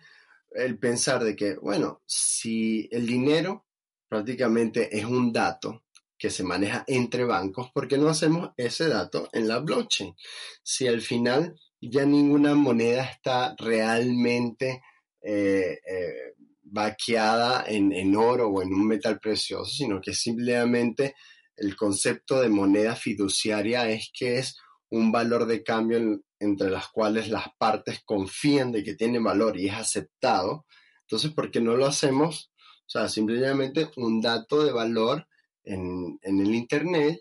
el 0.55 0.79
pensar 0.79 1.23
de 1.25 1.37
que, 1.37 1.57
bueno, 1.57 2.03
si 2.07 2.89
el 2.91 3.07
dinero 3.07 3.67
prácticamente 4.09 4.97
es 4.97 5.05
un 5.05 5.33
dato 5.33 5.85
que 6.17 6.31
se 6.31 6.45
maneja 6.45 6.85
entre 6.87 7.25
bancos, 7.25 7.71
¿por 7.73 7.89
qué 7.89 7.99
no 7.99 8.09
hacemos 8.09 8.51
ese 8.57 8.89
dato 8.89 9.29
en 9.33 9.49
la 9.49 9.59
blockchain? 9.59 10.15
Si 10.63 10.87
al 10.87 11.01
final 11.01 11.59
ya 11.81 12.07
ninguna 12.07 12.55
moneda 12.55 13.05
está 13.05 13.55
realmente 13.59 14.83
eh, 15.21 15.79
eh, 15.87 16.35
vaqueada 16.63 17.65
en, 17.67 17.93
en, 17.93 18.17
oro 18.17 18.49
o 18.49 18.63
en 18.63 18.73
un 18.73 18.87
metal 18.87 19.19
precioso, 19.21 19.71
sino 19.71 20.01
que 20.01 20.15
simplemente 20.15 21.15
el 21.57 21.77
concepto 21.77 22.41
de 22.41 22.49
moneda 22.49 22.97
fiduciaria 22.97 23.89
es 23.91 24.11
que 24.13 24.39
es 24.39 24.57
un 24.91 25.13
valor 25.13 25.47
de 25.47 25.63
cambio 25.63 26.21
entre 26.39 26.71
las 26.71 26.89
cuales 26.89 27.29
las 27.29 27.47
partes 27.57 28.03
confían 28.05 28.73
de 28.73 28.83
que 28.83 28.95
tiene 28.95 29.19
valor 29.19 29.59
y 29.59 29.69
es 29.69 29.75
aceptado. 29.75 30.67
Entonces, 31.03 31.33
¿por 31.33 31.51
qué 31.51 31.61
no 31.61 31.77
lo 31.77 31.87
hacemos? 31.87 32.53
O 32.87 32.89
sea, 32.89 33.09
simplemente 33.09 33.91
un 33.97 34.21
dato 34.21 34.65
de 34.65 34.73
valor 34.73 35.27
en, 35.63 36.19
el 36.23 36.55
Internet 36.55 37.21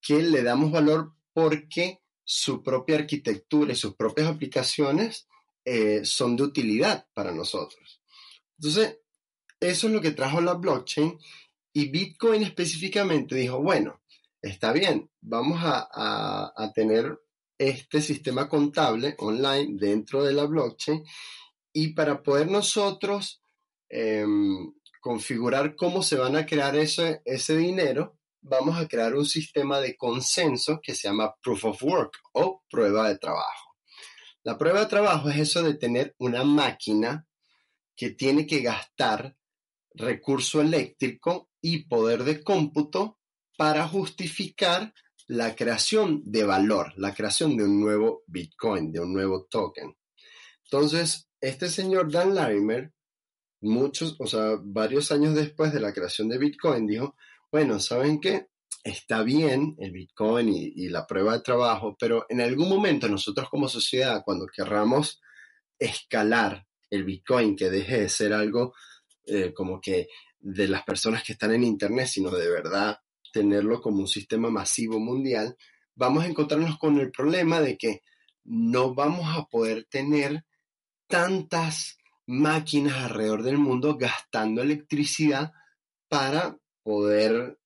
que 0.00 0.22
le 0.22 0.42
damos 0.42 0.70
valor 0.70 1.12
porque 1.32 2.00
su 2.24 2.62
propia 2.62 2.96
arquitectura 2.96 3.72
y 3.72 3.76
sus 3.76 3.94
propias 3.94 4.28
aplicaciones 4.28 5.28
eh, 5.64 6.04
son 6.04 6.36
de 6.36 6.44
utilidad 6.44 7.06
para 7.12 7.32
nosotros. 7.32 8.00
Entonces, 8.58 8.98
eso 9.60 9.86
es 9.86 9.92
lo 9.92 10.00
que 10.00 10.12
trajo 10.12 10.40
la 10.40 10.54
blockchain 10.54 11.18
y 11.72 11.90
Bitcoin 11.90 12.42
específicamente 12.42 13.34
dijo, 13.34 13.60
bueno, 13.60 14.00
está 14.40 14.72
bien, 14.72 15.10
vamos 15.20 15.60
a, 15.62 16.72
tener 16.74 17.20
este 17.58 18.00
sistema 18.00 18.48
contable 18.48 19.14
online 19.18 19.74
dentro 19.78 20.22
de 20.24 20.32
la 20.32 20.44
blockchain 20.44 21.02
y 21.72 21.94
para 21.94 22.22
poder 22.22 22.50
nosotros 22.50 23.42
em, 23.88 24.72
configurar 25.00 25.76
cómo 25.76 26.02
se 26.02 26.16
van 26.16 26.36
a 26.36 26.46
crear 26.46 26.74
ese, 26.76 27.22
ese 27.24 27.56
dinero, 27.56 28.18
vamos 28.40 28.78
a 28.78 28.88
crear 28.88 29.14
un 29.14 29.26
sistema 29.26 29.80
de 29.80 29.96
consenso 29.96 30.80
que 30.82 30.94
se 30.94 31.08
llama 31.08 31.34
Proof 31.42 31.64
of 31.66 31.82
Work 31.82 32.12
o 32.32 32.62
prueba 32.68 33.08
de 33.08 33.18
trabajo. 33.18 33.76
La 34.42 34.56
prueba 34.56 34.80
de 34.80 34.86
trabajo 34.86 35.28
es 35.28 35.38
eso 35.38 35.62
de 35.62 35.74
tener 35.74 36.14
una 36.18 36.44
máquina 36.44 37.26
que 37.96 38.10
tiene 38.10 38.46
que 38.46 38.60
gastar 38.60 39.36
recurso 39.94 40.60
eléctrico 40.60 41.50
y 41.60 41.84
poder 41.84 42.24
de 42.24 42.42
cómputo 42.42 43.18
para 43.56 43.88
justificar 43.88 44.92
la 45.28 45.56
creación 45.56 46.22
de 46.24 46.44
valor, 46.44 46.92
la 46.96 47.14
creación 47.14 47.56
de 47.56 47.64
un 47.64 47.80
nuevo 47.80 48.22
Bitcoin, 48.26 48.92
de 48.92 49.00
un 49.00 49.12
nuevo 49.12 49.44
token. 49.44 49.96
Entonces, 50.64 51.28
este 51.40 51.68
señor 51.68 52.10
Dan 52.10 52.34
Larimer, 52.34 52.92
muchos, 53.60 54.16
o 54.18 54.26
sea, 54.26 54.58
varios 54.62 55.10
años 55.10 55.34
después 55.34 55.72
de 55.72 55.80
la 55.80 55.92
creación 55.92 56.28
de 56.28 56.38
Bitcoin, 56.38 56.86
dijo, 56.86 57.16
bueno, 57.50 57.80
¿saben 57.80 58.20
qué? 58.20 58.48
Está 58.84 59.22
bien 59.22 59.74
el 59.78 59.90
Bitcoin 59.92 60.48
y, 60.48 60.88
la 60.88 61.06
prueba 61.06 61.34
de 61.34 61.42
trabajo, 61.42 61.96
pero 61.98 62.26
en 62.28 62.40
algún 62.40 62.68
momento 62.68 63.08
nosotros 63.08 63.48
como 63.48 63.68
sociedad, 63.68 64.22
cuando 64.24 64.46
querramos 64.46 65.20
escalar 65.78 66.66
el 66.90 67.04
Bitcoin, 67.04 67.56
que 67.56 67.68
deje 67.68 68.02
de 68.02 68.08
ser 68.08 68.32
algo 68.32 68.74
eh, 69.26 69.52
como 69.52 69.80
que 69.80 70.08
de 70.38 70.68
las 70.68 70.84
personas 70.84 71.24
que 71.24 71.32
están 71.32 71.52
en 71.52 71.64
Internet, 71.64 72.06
sino 72.06 72.30
de 72.30 72.48
verdad 72.48 72.98
tenerlo 73.36 73.82
como 73.82 73.98
un 73.98 74.08
sistema 74.08 74.48
masivo 74.48 74.98
mundial, 74.98 75.58
vamos 75.94 76.24
a 76.24 76.26
encontrarnos 76.26 76.78
con 76.78 76.98
el 76.98 77.10
problema 77.10 77.60
de 77.60 77.76
que 77.76 78.00
no 78.44 78.94
vamos 78.94 79.26
a 79.36 79.44
poder 79.44 79.84
tener 79.90 80.46
tantas 81.06 81.98
máquinas 82.26 82.94
alrededor 82.94 83.42
del 83.42 83.58
mundo 83.58 83.98
gastando 83.98 84.62
electricidad 84.62 85.52
para 86.08 86.56
poder 86.82 87.58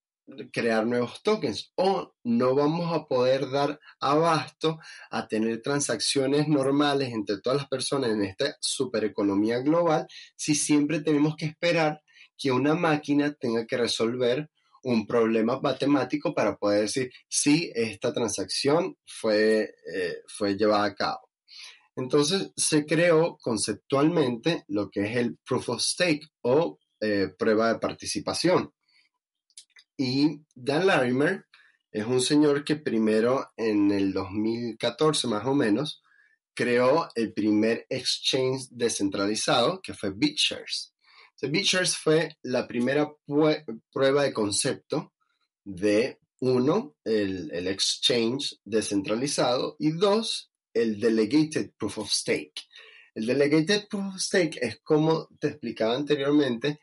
crear 0.52 0.86
nuevos 0.86 1.22
tokens 1.22 1.72
o 1.76 2.14
no 2.24 2.54
vamos 2.56 2.92
a 2.92 3.06
poder 3.06 3.48
dar 3.48 3.78
abasto 4.00 4.80
a 5.10 5.28
tener 5.28 5.62
transacciones 5.62 6.48
normales 6.48 7.12
entre 7.12 7.38
todas 7.40 7.58
las 7.58 7.68
personas 7.68 8.10
en 8.10 8.24
esta 8.24 8.56
supereconomía 8.60 9.60
global 9.60 10.08
si 10.34 10.56
siempre 10.56 11.00
tenemos 11.00 11.36
que 11.36 11.46
esperar 11.46 12.02
que 12.36 12.50
una 12.50 12.74
máquina 12.74 13.32
tenga 13.34 13.66
que 13.66 13.76
resolver 13.76 14.50
un 14.82 15.06
problema 15.06 15.60
matemático 15.60 16.34
para 16.34 16.56
poder 16.56 16.82
decir 16.82 17.10
si 17.28 17.70
esta 17.74 18.12
transacción 18.12 18.96
fue, 19.06 19.74
eh, 19.94 20.22
fue 20.26 20.56
llevada 20.56 20.84
a 20.84 20.94
cabo. 20.94 21.28
Entonces 21.96 22.52
se 22.56 22.86
creó 22.86 23.36
conceptualmente 23.38 24.64
lo 24.68 24.90
que 24.90 25.02
es 25.02 25.16
el 25.16 25.38
proof 25.46 25.70
of 25.70 25.82
stake 25.82 26.26
o 26.42 26.78
eh, 27.00 27.28
prueba 27.38 27.72
de 27.72 27.78
participación. 27.78 28.72
Y 29.96 30.40
Dan 30.54 30.86
Larimer 30.86 31.46
es 31.92 32.06
un 32.06 32.20
señor 32.20 32.64
que 32.64 32.76
primero 32.76 33.50
en 33.56 33.90
el 33.90 34.12
2014 34.12 35.28
más 35.28 35.44
o 35.44 35.54
menos 35.54 36.02
creó 36.54 37.08
el 37.14 37.32
primer 37.32 37.86
exchange 37.88 38.68
descentralizado 38.70 39.80
que 39.82 39.94
fue 39.94 40.10
BitShares. 40.10 40.89
BitShares 41.48 41.96
fue 41.96 42.36
la 42.42 42.66
primera 42.66 43.10
prueba 43.92 44.24
de 44.24 44.32
concepto 44.32 45.14
de 45.64 46.18
uno, 46.40 46.96
el, 47.04 47.50
el 47.52 47.68
exchange 47.68 48.58
descentralizado 48.64 49.76
y 49.78 49.92
dos, 49.92 50.50
el 50.74 50.98
delegated 50.98 51.72
proof 51.76 51.98
of 51.98 52.10
stake. 52.10 52.62
El 53.14 53.26
delegated 53.26 53.88
proof 53.88 54.14
of 54.14 54.20
stake 54.20 54.58
es 54.60 54.80
como 54.82 55.28
te 55.38 55.48
explicaba 55.48 55.96
anteriormente, 55.96 56.80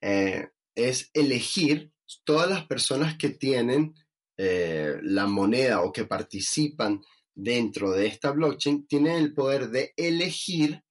eh, 0.00 0.48
es 0.74 1.10
elegir 1.12 1.92
todas 2.24 2.48
las 2.48 2.66
personas 2.66 3.16
que 3.16 3.30
tienen 3.30 3.94
eh, 4.36 4.96
la 5.02 5.26
moneda 5.26 5.82
o 5.82 5.92
que 5.92 6.04
participan 6.04 7.02
dentro 7.34 7.92
de 7.92 8.06
esta 8.06 8.30
blockchain, 8.32 8.86
tienen 8.86 9.16
el 9.16 9.34
poder 9.34 9.70
de 9.70 9.92
elegir 9.96 10.82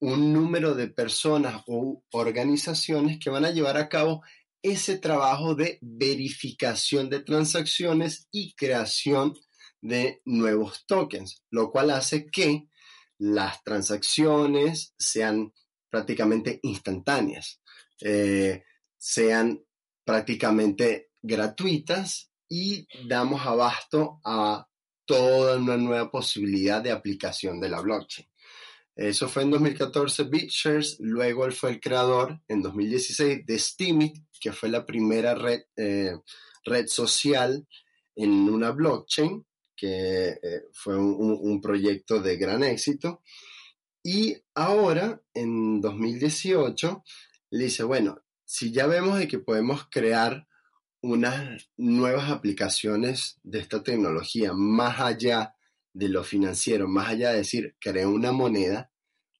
un 0.00 0.32
número 0.32 0.74
de 0.74 0.88
personas 0.88 1.62
o 1.66 2.02
organizaciones 2.12 3.18
que 3.18 3.30
van 3.30 3.44
a 3.44 3.50
llevar 3.50 3.76
a 3.76 3.88
cabo 3.88 4.22
ese 4.62 4.98
trabajo 4.98 5.54
de 5.54 5.78
verificación 5.80 7.08
de 7.08 7.20
transacciones 7.20 8.28
y 8.30 8.54
creación 8.54 9.34
de 9.80 10.20
nuevos 10.24 10.84
tokens, 10.86 11.42
lo 11.50 11.70
cual 11.70 11.90
hace 11.90 12.26
que 12.26 12.68
las 13.18 13.62
transacciones 13.62 14.94
sean 14.98 15.52
prácticamente 15.88 16.60
instantáneas, 16.62 17.60
eh, 18.00 18.64
sean 18.96 19.62
prácticamente 20.04 21.10
gratuitas 21.20 22.30
y 22.48 22.86
damos 23.06 23.44
abasto 23.46 24.20
a 24.24 24.66
toda 25.04 25.56
una 25.56 25.76
nueva 25.76 26.10
posibilidad 26.10 26.82
de 26.82 26.92
aplicación 26.92 27.60
de 27.60 27.68
la 27.68 27.80
blockchain. 27.80 28.26
Eso 28.96 29.28
fue 29.28 29.44
en 29.44 29.50
2014 29.50 30.24
BitShares, 30.24 30.96
luego 31.00 31.46
él 31.46 31.52
fue 31.52 31.70
el 31.70 31.80
creador 31.80 32.40
en 32.48 32.60
2016 32.62 33.46
de 33.46 33.58
Steemit, 33.58 34.16
que 34.40 34.52
fue 34.52 34.68
la 34.68 34.84
primera 34.84 35.34
red, 35.34 35.62
eh, 35.76 36.16
social 36.86 37.66
en 38.16 38.30
una 38.30 38.70
blockchain, 38.72 39.44
que 39.76 40.28
eh, 40.28 40.62
fue 40.72 40.98
un, 40.98 41.60
proyecto 41.60 42.20
de 42.20 42.36
gran 42.36 42.62
éxito. 42.62 43.22
Y 44.02 44.36
ahora, 44.54 45.22
en 45.32 45.80
2018, 45.80 47.02
le 47.50 47.64
dice, 47.64 47.84
bueno, 47.84 48.20
si 48.44 48.72
ya 48.72 48.86
vemos 48.86 49.18
de 49.18 49.28
que 49.28 49.38
podemos 49.38 49.86
crear 49.90 50.46
unas 51.00 51.70
nuevas 51.76 52.30
aplicaciones 52.30 53.38
de 53.42 53.60
esta 53.60 53.82
tecnología 53.82 54.52
más 54.52 55.00
allá 55.00 55.54
de 55.92 56.08
lo 56.08 56.24
financiero, 56.24 56.88
más 56.88 57.08
allá 57.08 57.30
de 57.30 57.38
decir, 57.38 57.76
creé 57.80 58.06
una 58.06 58.32
moneda, 58.32 58.92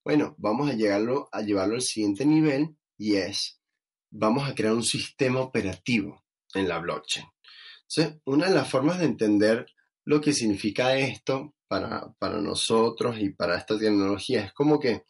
bueno, 0.05 0.35
vamos 0.39 0.69
a, 0.69 0.73
a 0.73 1.43
llevarlo 1.43 1.75
al 1.75 1.83
siguiente 1.83 2.25
nivel 2.25 2.77
y 2.97 3.17
es, 3.17 3.61
vamos 4.11 4.49
a 4.49 4.55
crear 4.55 4.75
un 4.75 4.83
sistema 4.83 5.41
operativo 5.41 6.25
en 6.55 6.69
la 6.69 6.79
blockchain. 6.79 7.27
Entonces, 7.83 8.21
una 8.25 8.49
de 8.49 8.55
las 8.55 8.69
formas 8.69 8.99
de 8.99 9.07
entender 9.07 9.67
lo 10.05 10.21
que 10.21 10.33
significa 10.33 10.97
esto 10.97 11.55
para, 11.69 12.13
para 12.19 12.41
nosotros 12.41 13.19
y 13.19 13.31
para 13.31 13.57
esta 13.57 13.79
tecnología 13.79 14.45
es 14.45 14.53
como 14.53 14.81
que 14.81 15.05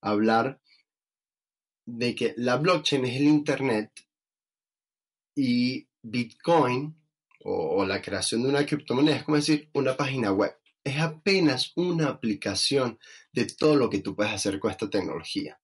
hablar 0.00 0.60
de 1.86 2.14
que 2.14 2.34
la 2.36 2.56
blockchain 2.56 3.04
es 3.04 3.16
el 3.16 3.24
Internet 3.24 3.92
y 5.34 5.88
Bitcoin 6.02 6.96
o, 7.48 7.84
la 7.84 8.02
creación 8.02 8.42
de 8.42 8.48
una 8.48 8.66
criptomoneda 8.66 9.16
es 9.16 9.24
como 9.24 9.36
decir 9.36 9.70
una 9.72 9.96
página 9.96 10.32
web. 10.32 10.56
Es 10.86 11.00
apenas 11.00 11.72
una 11.74 12.06
aplicación 12.06 13.00
de 13.32 13.46
todo 13.46 13.74
lo 13.74 13.90
que 13.90 13.98
tú 13.98 14.14
puedes 14.14 14.32
hacer 14.32 14.60
con 14.60 14.70
esta 14.70 14.88
tecnología. 14.88 15.58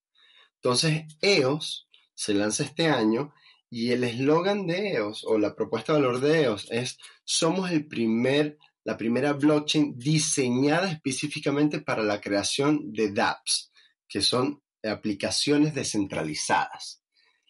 Entonces, 0.56 1.04
EOS 1.20 1.88
se 2.12 2.34
lanza 2.34 2.64
este 2.64 2.88
año 2.88 3.32
y 3.70 3.92
el 3.92 4.02
eslogan 4.02 4.66
de 4.66 4.94
EOS 4.94 5.22
o 5.22 5.38
la 5.38 5.54
propuesta 5.54 5.92
de 5.92 6.00
valor 6.00 6.20
de 6.20 6.42
EOS 6.42 6.72
es 6.72 6.98
somos 7.22 7.70
el 7.70 7.86
primer, 7.86 8.58
la 8.82 8.96
primera 8.96 9.32
blockchain 9.34 9.96
diseñada 9.96 10.90
específicamente 10.90 11.80
para 11.80 12.02
la 12.02 12.20
creación 12.20 12.92
de 12.92 13.12
dApps, 13.12 13.70
que 14.08 14.22
son 14.22 14.60
aplicaciones 14.82 15.72
descentralizadas. 15.72 17.04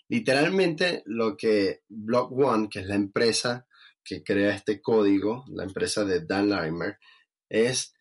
Literalmente 0.08 1.02
lo 1.06 1.38
que 1.38 1.84
Block 1.88 2.32
One, 2.32 2.68
que 2.68 2.80
es 2.80 2.86
la 2.86 2.96
empresa 2.96 3.66
que 4.04 4.22
crea 4.22 4.54
este 4.54 4.82
código, 4.82 5.46
la 5.48 5.64
empresa 5.64 6.04
de 6.04 6.20
Dan 6.20 6.50
Larimer, 6.50 6.98
es 7.52 7.94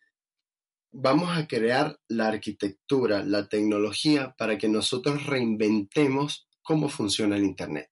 vamos 0.94 1.38
a 1.38 1.46
crear 1.46 2.00
la 2.08 2.28
arquitectura, 2.30 3.24
la 3.24 3.48
tecnología 3.48 4.34
para 4.38 4.58
que 4.58 4.70
nosotros 4.70 5.26
reinventemos 5.26 6.48
cómo 6.62 6.90
funciona 6.90 7.36
el 7.36 7.44
Internet. 7.44 7.90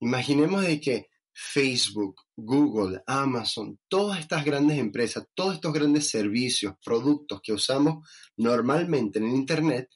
Imaginemos 0.00 0.62
de 0.62 0.80
que 0.80 1.08
Facebook, 1.32 2.22
Google, 2.36 3.02
Amazon, 3.06 3.78
todas 3.88 4.20
estas 4.20 4.44
grandes 4.44 4.78
empresas, 4.78 5.26
todos 5.34 5.54
estos 5.54 5.72
grandes 5.72 6.10
servicios, 6.10 6.74
productos 6.84 7.40
que 7.42 7.52
usamos 7.52 8.06
normalmente 8.36 9.18
en 9.18 9.26
el 9.26 9.34
Internet, 9.34 9.88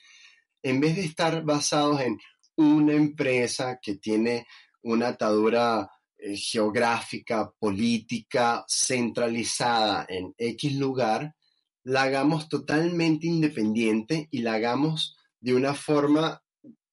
en 0.63 0.81
vez 0.81 0.97
de 0.97 1.05
estar 1.05 1.45
basados 1.45 2.01
en 2.01 2.19
una 2.57 2.95
empresa 2.95 3.79
que 3.81 3.97
tiene 3.97 4.47
una 4.83 5.09
atadura 5.09 5.91
eh, 6.27 6.37
geográfica, 6.37 7.53
política, 7.59 8.65
centralizada 8.67 10.07
en 10.09 10.35
X 10.39 10.75
lugar, 10.77 11.35
la 11.83 12.05
hagamos 12.05 12.49
totalmente 12.49 13.27
independiente 13.27 14.29
y 14.31 14.41
la 14.41 14.55
hagamos 14.55 15.19
de 15.39 15.55
una 15.55 15.75
forma, 15.75 16.43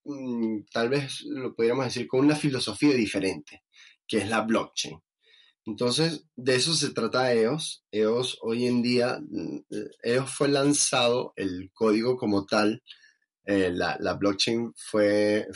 mm, 0.03 0.63
tal 0.73 0.89
vez 0.89 1.21
lo 1.21 1.55
podríamos 1.55 1.85
decir, 1.85 2.07
con 2.09 2.25
una 2.25 2.35
filosofía 2.35 2.93
diferente, 2.93 3.63
que 4.05 4.17
es 4.17 4.29
la 4.29 4.41
blockchain. 4.41 4.99
Entonces, 5.65 6.25
de 6.35 6.55
eso 6.55 6.73
se 6.73 6.91
trata 6.91 7.33
EOS. 7.33 7.85
EOS 7.89 8.37
hoy 8.41 8.67
en 8.67 8.81
día, 8.81 9.17
mm, 9.21 9.59
EOS 10.03 10.29
fue 10.29 10.49
lanzado, 10.49 11.31
el 11.37 11.71
código 11.73 12.17
como 12.17 12.45
tal, 12.45 12.83
eh, 13.45 13.71
la, 13.71 14.13
blockchain 14.15 14.73
fue, 14.75 15.47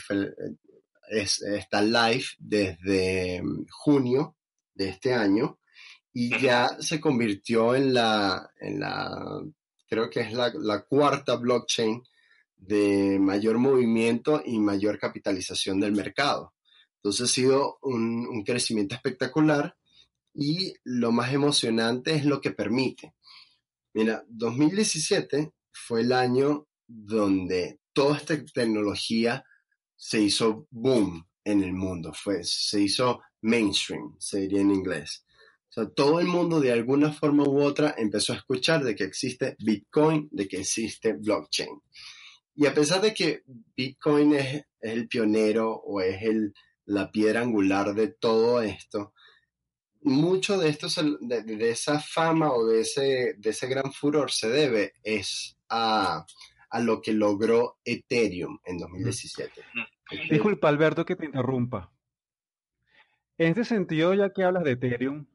está 1.08 1.82
live 1.82 2.24
desde 2.38 3.42
mm, 3.42 3.66
junio 3.70 4.36
de 4.74 4.88
este 4.88 5.14
año 5.14 5.58
y 6.12 6.38
ya 6.40 6.76
se 6.80 7.00
convirtió 7.00 7.74
en 7.74 7.92
la, 7.92 8.50
creo 9.88 10.08
que 10.08 10.20
es 10.20 10.32
la, 10.32 10.84
cuarta 10.88 11.36
blockchain 11.36 12.02
de 12.56 13.18
mayor 13.20 13.58
movimiento 13.58 14.42
y 14.44 14.58
mayor 14.58 14.98
capitalización 14.98 15.78
del 15.78 15.92
mercado. 15.92 16.54
Entonces 16.96 17.30
ha 17.30 17.34
sido 17.34 17.78
un 17.82 18.42
crecimiento 18.44 18.94
espectacular 18.94 19.76
y 20.36 20.74
lo 20.84 21.12
más 21.12 21.32
emocionante 21.32 22.14
es 22.14 22.24
lo 22.24 22.40
que 22.40 22.50
permite. 22.50 23.14
Mira, 23.94 24.22
2017 24.28 25.52
fue 25.72 26.02
el 26.02 26.12
año 26.12 26.68
donde 26.86 27.80
toda 27.94 28.18
esta 28.18 28.44
tecnología 28.44 29.45
se 29.96 30.20
hizo 30.20 30.66
boom 30.70 31.26
en 31.44 31.62
el 31.62 31.72
mundo, 31.72 32.12
fue, 32.12 32.44
se 32.44 32.82
hizo 32.82 33.20
mainstream, 33.40 34.16
se 34.18 34.40
diría 34.40 34.60
en 34.60 34.70
inglés. 34.70 35.24
O 35.68 35.72
sea, 35.72 35.88
todo 35.88 36.20
el 36.20 36.26
mundo 36.26 36.60
de 36.60 36.72
alguna 36.72 37.12
forma 37.12 37.44
u 37.44 37.62
otra 37.62 37.94
empezó 37.96 38.32
a 38.32 38.36
escuchar 38.36 38.82
de 38.82 38.94
que 38.94 39.04
existe 39.04 39.56
Bitcoin, 39.58 40.28
de 40.30 40.48
que 40.48 40.60
existe 40.60 41.12
blockchain. 41.12 41.80
Y 42.54 42.66
a 42.66 42.74
pesar 42.74 43.00
de 43.02 43.12
que 43.12 43.42
Bitcoin 43.76 44.34
es, 44.34 44.64
el 44.80 45.08
pionero 45.08 45.72
o 45.72 46.00
es 46.00 46.20
la 46.86 47.10
piedra 47.10 47.40
angular 47.40 47.94
de 47.94 48.08
todo 48.08 48.62
esto, 48.62 49.12
mucho 50.02 50.56
de 50.58 50.68
esto, 50.68 50.86
de, 51.20 51.70
esa 51.70 52.00
fama 52.00 52.52
o 52.52 52.66
de 52.66 52.80
ese, 52.80 53.34
de 53.38 53.50
ese 53.50 53.66
gran 53.66 53.92
furor 53.92 54.30
se 54.30 54.48
debe 54.48 54.94
es 55.02 55.56
a, 55.68 56.24
a 56.76 56.80
lo 56.80 57.00
que 57.00 57.14
logró 57.14 57.78
Ethereum 57.86 58.58
en 58.62 58.76
2017. 58.76 59.62
Disculpa, 60.28 60.68
Alberto, 60.68 61.06
que 61.06 61.16
te 61.16 61.24
interrumpa. 61.24 61.90
En 63.38 63.48
este 63.48 63.64
sentido, 63.64 64.12
ya 64.12 64.30
que 64.30 64.44
hablas 64.44 64.62
de 64.62 64.72
Ethereum, 64.72 65.26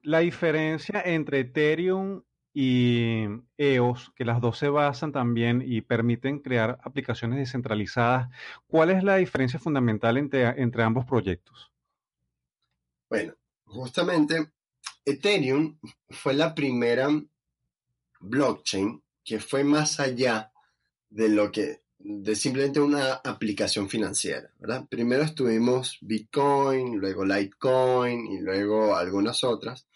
la 0.00 0.20
diferencia 0.20 1.02
entre 1.04 1.40
Ethereum 1.40 2.22
y 2.54 3.24
EOS, 3.58 4.12
que 4.16 4.24
las 4.24 4.40
dos 4.40 4.56
se 4.56 4.70
basan 4.70 5.12
también 5.12 5.62
y 5.62 5.82
permiten 5.82 6.38
crear 6.38 6.78
aplicaciones 6.82 7.38
descentralizadas, 7.38 8.30
¿cuál 8.66 8.90
es 8.92 9.04
la 9.04 9.16
diferencia 9.16 9.60
fundamental 9.60 10.16
entre, 10.16 10.46
entre 10.62 10.84
ambos 10.84 11.04
proyectos? 11.04 11.70
Bueno, 13.10 13.34
justamente 13.66 14.52
Ethereum 15.04 15.78
fue 16.08 16.32
la 16.32 16.54
primera 16.54 17.10
blockchain 18.20 19.03
que 19.24 19.40
fue 19.40 19.64
más 19.64 20.00
allá 20.00 20.52
de 21.08 21.28
lo 21.28 21.50
que 21.50 21.84
de 21.98 22.36
simplemente 22.36 22.80
una 22.80 23.14
aplicación 23.14 23.88
financiera, 23.88 24.52
¿verdad? 24.58 24.86
Primero 24.90 25.22
estuvimos 25.22 25.96
Bitcoin, 26.02 26.98
luego 26.98 27.24
Litecoin 27.24 28.26
y 28.26 28.40
luego 28.40 28.94
algunas 28.94 29.42
otras, 29.42 29.88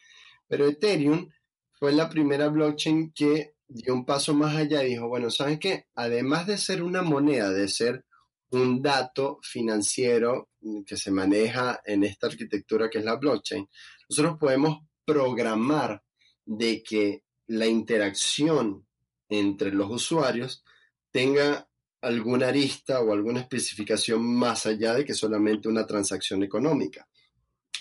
pero 0.47 0.67
Ethereum 0.67 1.29
fue 1.73 1.93
la 1.93 2.09
primera 2.09 2.49
blockchain 2.49 3.12
que 3.12 3.57
dio 3.69 3.93
un 3.93 4.07
paso 4.07 4.33
más 4.33 4.57
allá 4.57 4.83
y 4.83 4.91
dijo, 4.91 5.07
bueno, 5.09 5.31
¿saben 5.31 5.59
qué? 5.59 5.88
Además 5.95 6.47
de 6.47 6.57
ser 6.57 6.83
una 6.83 7.03
moneda, 7.03 7.51
de 7.51 7.69
ser 7.69 8.07
un 8.51 8.81
dato 8.81 9.38
financiero 9.43 10.49
que 10.87 10.97
se 10.97 11.11
maneja 11.11 11.83
en 11.85 12.05
esta 12.05 12.29
arquitectura 12.29 12.88
que 12.88 12.99
es 12.99 13.05
la 13.05 13.17
blockchain, 13.17 13.69
nosotros 14.09 14.38
podemos 14.41 14.79
programar 15.05 16.03
de 16.47 16.83
que 16.83 17.25
la 17.49 17.67
interacción 17.67 18.88
entre 19.29 19.73
los 19.73 19.91
usuarios 19.91 20.64
tenga 21.11 21.69
alguna 22.01 22.49
arista 22.49 23.01
o 23.01 23.12
alguna 23.12 23.41
especificación 23.41 24.23
más 24.23 24.67
allá 24.67 24.95
de 24.95 25.05
que 25.05 25.14
solamente 25.14 25.69
una 25.69 25.87
transacción 25.87 26.43
económica. 26.43 27.09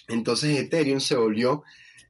Entonces 0.07 0.57
Ethereum 0.57 0.99
se 0.99 1.15
volvió, 1.15 1.63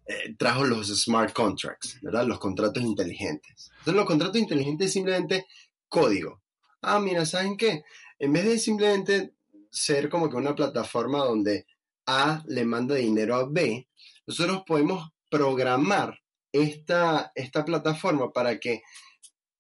eh, 0.06 0.36
trajo 0.38 0.64
los 0.64 0.88
smart 0.88 1.34
contracts, 1.34 2.00
¿verdad? 2.02 2.26
Los 2.26 2.40
contratos 2.40 2.84
inteligentes. 2.84 3.72
Entonces 3.80 3.96
los 3.96 4.06
contratos 4.06 4.38
inteligentes 4.38 4.88
es 4.88 4.94
simplemente 4.94 5.48
código. 5.90 6.42
Ah, 6.82 7.00
mira, 7.00 7.26
¿saben 7.26 7.58
qué? 7.58 7.84
En 8.20 8.34
vez 8.34 8.46
de 8.46 8.60
simplemente 8.60 9.34
ser 9.70 10.10
como 10.10 10.30
que 10.30 10.38
una 10.38 10.56
plataforma 10.56 11.20
donde 11.20 11.66
A 12.06 12.44
le 12.48 12.64
manda 12.66 12.96
dinero 12.96 13.36
a 13.36 13.46
B, 13.50 13.88
nosotros 14.26 14.64
podemos 14.66 15.10
programar 15.30 16.20
esta, 16.52 17.32
esta 17.36 17.66
plataforma 17.66 18.32
para 18.32 18.60
que 18.60 18.82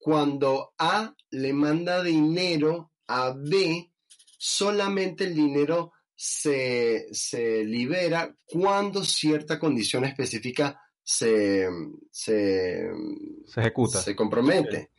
cuando 0.08 0.74
A 0.78 1.13
le 1.32 1.52
manda 1.52 2.02
dinero 2.02 2.93
a 3.08 3.34
B, 3.36 3.91
solamente 4.38 5.26
el 5.26 5.36
dinero 5.36 5.91
se, 6.15 7.10
libera 7.65 8.34
cuando 8.46 9.04
cierta 9.04 9.60
condición 9.60 10.06
específica 10.06 10.80
se, 11.04 11.67
se, 12.10 12.88
ejecuta. 13.58 14.00
Se 14.02 14.15
compromete. 14.15 14.91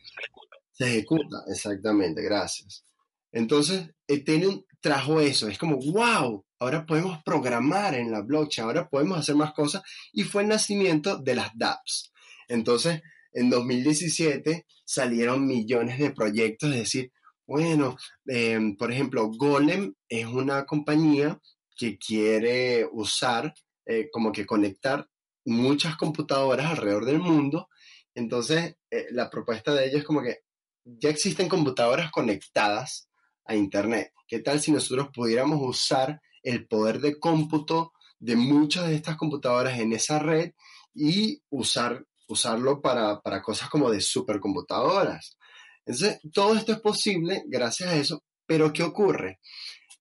Se 0.73 0.89
ejecuta, 0.89 1.43
exactamente, 1.47 2.21
gracias. 2.21 2.85
Entonces, 3.33 3.89
Ethereum 4.07 4.63
trajo 4.79 5.23
eso, 5.23 5.49
es 5.49 5.57
como, 5.57 5.79
wow, 5.79 6.45
ahora 6.59 6.85
podemos 6.85 7.23
programar 7.25 7.95
en 7.95 8.11
la 8.11 8.21
blockchain, 8.21 8.67
ahora 8.67 8.91
podemos 8.91 9.19
hacer 9.19 9.37
más 9.37 9.55
cosas, 9.55 9.83
y 10.13 10.25
fue 10.25 10.43
el 10.43 10.49
nacimiento 10.49 11.17
de 11.17 11.35
las 11.35 11.57
dApps. 11.57 12.13
Entonces, 12.47 13.01
en 13.39 13.51
2017 13.51 14.67
salieron 14.85 15.47
millones 15.47 15.99
de 15.99 16.11
proyectos, 16.11 16.71
es 16.71 16.79
decir, 16.79 17.13
bueno, 17.47 17.97
em, 18.27 18.77
por 18.77 18.93
ejemplo, 18.93 19.31
Golem 19.31 19.95
es 20.09 20.27
una 20.27 20.67
compañía 20.67 21.41
que 21.77 21.97
quiere 21.97 22.87
usar, 22.91 23.55
eh, 23.87 24.09
como 24.13 24.33
que 24.33 24.45
conectar 24.45 25.09
muchas 25.45 25.97
computadoras 25.97 26.67
alrededor 26.67 27.07
del 27.07 27.21
mundo. 27.21 27.69
Entonces, 28.15 28.77
eh, 28.91 29.07
la 29.13 29.31
propuesta 29.31 29.73
de 29.73 29.87
ellos 29.87 30.01
es 30.01 30.05
como 30.05 30.23
que 30.23 30.41
ya 30.85 31.09
existen 31.11 31.49
computadoras 31.49 32.11
conectadas 32.11 33.09
a 33.45 33.55
Internet. 33.55 34.13
¿Qué 34.27 34.41
tal 34.41 34.61
si 34.61 34.73
nosotros 34.73 35.09
pudiéramos 35.15 35.61
usar 35.63 36.21
el 36.43 36.67
poder 36.67 37.01
de 37.01 37.19
cómputo 37.19 37.93
de 38.19 38.37
muchas 38.37 38.89
de 38.89 38.97
estas 38.97 39.17
computadoras 39.17 39.79
en 39.79 39.93
esa 39.93 40.19
red 40.19 40.53
y 40.95 41.41
usar, 41.51 42.05
usarlo 42.29 42.81
para, 42.81 43.21
para 43.21 43.43
cosas 43.43 43.69
como 43.69 43.91
de 43.91 44.01
supercomputadoras? 44.01 45.37
Entonces, 45.85 46.21
todo 46.33 46.55
esto 46.55 46.73
es 46.73 46.81
posible 46.81 47.43
gracias 47.47 47.89
a 47.89 47.97
eso, 47.97 48.25
pero 48.47 48.73
¿qué 48.73 48.83
ocurre? 48.83 49.41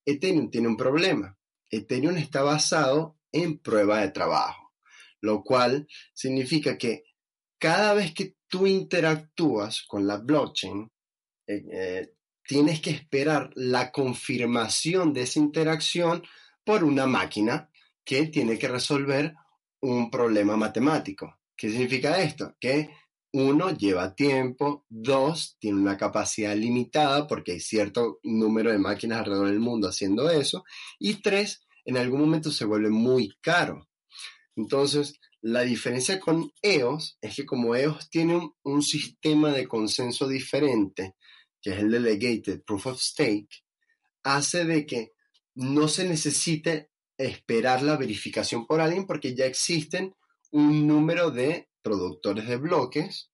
Ethereum 0.06 0.50
tiene 0.50 0.68
un 0.68 0.78
problema. 0.78 1.38
Ethereum 1.70 2.18
está 2.18 2.44
basado 2.44 3.18
en 3.32 3.60
prueba 3.60 4.02
de 4.02 4.12
trabajo, 4.12 4.74
lo 5.22 5.44
cual 5.44 5.88
significa 6.14 6.78
que 6.78 7.04
cada 7.58 7.94
vez 7.94 8.14
que 8.14 8.36
tú 8.48 8.68
interactúas 8.68 9.84
con 9.88 10.08
la 10.08 10.18
blockchain, 10.18 10.90
eh, 11.48 11.64
eh, 11.72 12.14
tienes 12.46 12.80
que 12.80 12.92
esperar 12.92 13.52
la 13.56 13.92
confirmación 13.92 15.14
de 15.14 15.24
esa 15.24 15.40
interacción 15.40 16.24
por 16.64 16.84
una 16.84 17.06
máquina 17.06 17.70
que 18.04 18.28
tiene 18.28 18.58
que 18.58 18.68
resolver 18.70 19.34
un 19.82 20.10
problema 20.10 20.56
matemático. 20.56 21.40
¿Qué 21.58 21.70
significa 21.72 22.22
esto? 22.22 22.56
Que 22.60 22.92
uno, 23.34 23.76
lleva 23.76 24.16
tiempo, 24.16 24.86
dos, 24.88 25.58
tiene 25.60 25.80
una 25.80 25.98
capacidad 25.98 26.56
limitada 26.56 27.28
porque 27.28 27.54
hay 27.54 27.60
cierto 27.60 28.20
número 28.24 28.72
de 28.72 28.78
máquinas 28.78 29.20
alrededor 29.20 29.50
del 29.50 29.60
mundo 29.60 29.88
haciendo 29.88 30.30
eso, 30.30 30.64
y 31.00 31.22
tres, 31.22 31.68
en 31.84 31.98
algún 31.98 32.22
momento 32.22 32.52
se 32.52 32.66
vuelve 32.66 32.90
muy 32.90 33.36
caro. 33.42 33.90
Entonces, 34.56 35.20
la 35.42 35.62
diferencia 35.62 36.20
con 36.20 36.52
EOS 36.62 37.18
es 37.22 37.36
que 37.36 37.46
como 37.46 37.76
EOS 37.76 38.10
tiene 38.10 38.40
un, 38.64 38.82
sistema 38.82 39.52
de 39.52 39.68
consenso 39.68 40.28
diferente, 40.28 41.16
que 41.62 41.72
es 41.72 41.80
el 41.80 41.92
Delegated 41.92 42.64
Proof 42.64 42.88
of 42.88 43.02
Stake, 43.02 43.64
hace 44.24 44.66
de 44.66 44.86
que 44.86 45.14
no 45.56 45.88
se 45.88 46.08
necesite 46.08 46.92
esperar 47.18 47.82
la 47.82 47.98
verificación 47.98 48.66
por 48.66 48.82
alguien 48.82 49.06
porque 49.06 49.36
ya 49.36 49.46
existen 49.46 50.16
un 50.58 50.88
número 50.88 51.30
de 51.30 51.70
productores 51.84 52.48
de 52.48 52.58
bloques 52.58 53.30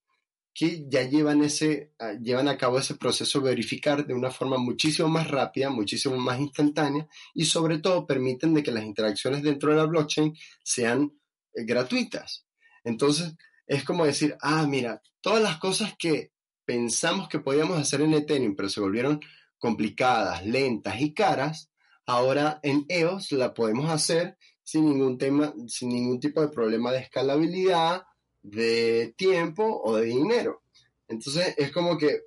que 0.53 0.85
ya 0.89 1.03
llevan, 1.03 1.41
ese, 1.41 1.93
ah, 1.97 2.13
llevan 2.21 2.49
a 2.49 2.57
cabo 2.57 2.77
ese 2.77 2.95
proceso 2.95 3.39
de 3.39 3.49
verificar 3.49 4.05
de 4.05 4.13
una 4.13 4.29
forma 4.29 4.57
muchísimo 4.57 5.07
más 5.07 5.29
rápida, 5.29 5.69
muchísimo 5.69 6.17
más 6.17 6.37
instantánea 6.39 7.07
y 7.33 7.45
sobre 7.45 7.79
todo 7.79 8.05
permiten 8.05 8.53
de 8.53 8.61
que 8.61 8.73
las 8.73 8.83
interacciones 8.83 9.41
dentro 9.41 9.71
de 9.71 9.77
la 9.77 9.85
blockchain 9.85 10.35
sean 10.63 11.13
eh, 11.53 11.63
gratuitas. 11.63 12.45
Entonces, 12.83 13.33
es 13.65 13.85
como 13.85 14.05
decir, 14.05 14.35
ah, 14.41 14.67
mira, 14.67 15.01
todas 15.21 15.41
las 15.41 15.57
cosas 15.59 15.95
que 15.97 16.33
pensamos 16.65 17.29
que 17.29 17.39
podíamos 17.39 17.79
hacer 17.79 18.01
en 18.01 18.15
Ethereum, 18.15 18.55
pero 18.55 18.67
se 18.67 18.81
volvieron 18.81 19.21
complicadas, 19.57 20.45
lentas 20.45 20.99
y 20.99 21.13
caras, 21.13 21.71
ahora 22.05 22.59
en 22.63 22.85
EOS 22.89 23.31
la 23.31 23.53
podemos 23.53 23.89
hacer 23.89 24.37
sin 24.63 24.85
ningún 24.85 25.17
tema, 25.17 25.53
sin 25.67 25.89
ningún 25.89 26.19
tipo 26.19 26.41
de 26.41 26.47
problema 26.47 26.91
de 26.91 26.99
escalabilidad, 26.99 28.03
de 28.41 29.13
tiempo 29.17 29.81
o 29.83 29.95
de 29.97 30.05
dinero. 30.05 30.63
Entonces 31.07 31.55
es 31.57 31.71
como 31.71 31.97
que 31.97 32.21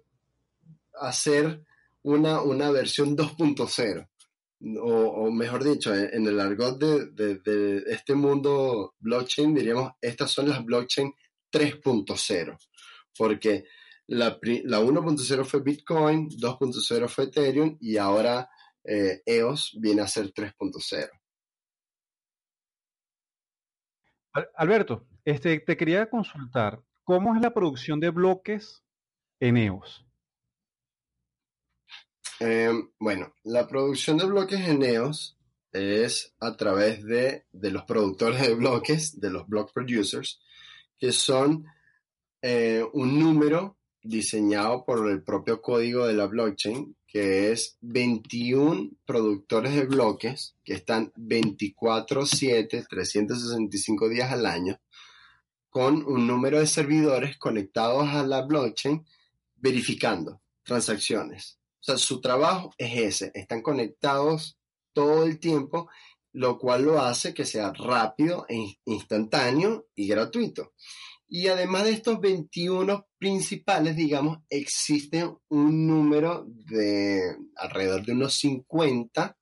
hacer 1.01 1.65
una, 2.03 2.43
una 2.43 2.71
versión 2.71 3.17
2.0. 3.17 4.09
O, 4.81 5.31
mejor 5.31 5.65
dicho, 5.65 5.95
en 5.95 6.27
el 6.27 6.41
argot 6.41 6.79
de, 6.79 7.85
este 7.89 8.15
mundo 8.15 8.95
blockchain, 9.01 9.55
diríamos, 9.55 9.93
estas 10.01 10.31
son 10.31 10.49
las 10.49 10.65
blockchain 10.65 11.13
3.0, 11.53 12.59
porque 13.19 13.65
la, 14.07 14.39
la 14.65 14.81
1.0 14.81 15.45
fue 15.45 15.61
Bitcoin, 15.61 16.31
2.0 16.31 17.09
fue 17.09 17.25
Ethereum 17.25 17.77
y 17.81 17.99
ahora 17.99 18.49
eh, 18.83 19.21
EOS 19.27 19.77
viene 19.79 20.03
a 20.03 20.09
ser 20.09 20.33
3.0. 20.33 21.11
Alberto, 24.57 25.07
este, 25.25 25.61
te 25.61 25.77
quería 25.77 26.09
consultar, 26.09 26.81
¿cómo 27.05 27.35
es 27.35 27.43
la 27.43 27.53
producción 27.53 28.01
de 28.01 28.11
bloques 28.11 28.83
en 29.41 29.57
EOS? 29.57 30.05
Eh, 32.41 32.71
bueno, 32.99 33.35
la 33.45 33.67
producción 33.67 34.19
de 34.19 34.27
bloques 34.27 34.61
en 34.61 34.83
EOS 34.83 35.39
es 35.73 36.35
a 36.41 36.57
través 36.57 37.05
de, 37.05 37.47
los 37.53 37.85
productores 37.85 38.41
de 38.43 38.55
bloques, 38.55 39.19
de 39.21 39.31
los 39.31 39.47
block 39.47 39.73
producers, 39.73 40.41
que 40.99 41.13
son 41.13 41.65
eh, 42.43 42.85
un 42.93 43.19
número 43.19 43.79
diseñado 44.03 44.85
por 44.85 45.11
el 45.11 45.23
propio 45.23 45.61
código 45.61 46.07
de 46.07 46.15
la 46.15 46.27
blockchain 46.27 46.97
que 47.17 47.51
es 47.51 47.79
21 47.81 48.91
productores 49.07 49.75
de 49.75 49.87
bloques 49.87 50.55
que 50.63 50.75
están 50.75 51.15
24/7, 51.17 52.87
365 52.87 54.11
días 54.11 54.31
al 54.31 54.45
año, 54.45 54.79
con 55.71 56.05
un 56.05 56.27
número 56.27 56.61
de 56.61 56.67
servidores 56.67 57.39
conectados 57.39 58.07
a 58.11 58.23
la 58.23 58.43
blockchain 58.43 59.07
verificando 59.55 60.43
transacciones. 60.63 61.59
O 61.81 61.85
sea, 61.85 61.97
su 61.97 62.21
trabajo 62.21 62.75
es 62.77 63.23
ese, 63.23 63.33
están 63.35 63.63
conectados 63.63 64.59
todo 64.93 65.25
el 65.25 65.41
tiempo, 65.41 65.89
lo 66.33 66.59
cual 66.59 66.83
lo 66.83 67.01
hace 67.01 67.33
que 67.33 67.47
sea 67.47 67.73
rápido, 67.73 68.45
e 68.51 68.77
instantáneo 68.85 69.87
y 69.95 70.07
gratuito. 70.07 70.75
Y 71.29 71.49
además 71.49 71.85
de 71.85 71.91
estos 71.91 72.21
21 72.21 73.07
principales, 73.19 73.97
digamos, 73.97 74.39
existe 74.49 75.29
un 75.49 75.87
número 75.87 76.45
de 76.47 77.37
alrededor 77.57 78.05
de 78.05 78.13
unos 78.13 78.37
50 78.37 79.37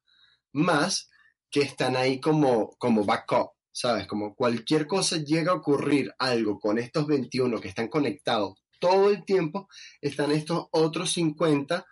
más 0.53 1.11
que 1.51 1.61
están 1.61 1.97
ahí 1.97 2.21
como, 2.21 2.71
como 2.79 3.05
backup, 3.05 3.51
¿sabes? 3.71 4.07
Como 4.07 4.35
cualquier 4.35 4.87
cosa 4.87 5.19
llega 5.19 5.53
a 5.53 5.57
ocurrir 5.57 6.13
algo 6.19 6.59
con 6.59 6.79
estos 6.79 7.07
21 7.07 7.61
que 7.61 7.69
están 7.69 7.89
conectados 7.89 8.55
todo 8.81 9.11
el 9.11 9.25
tiempo, 9.25 9.69
están 10.01 10.33
estos 10.33 10.67
otros 10.71 11.13
50 11.13 11.87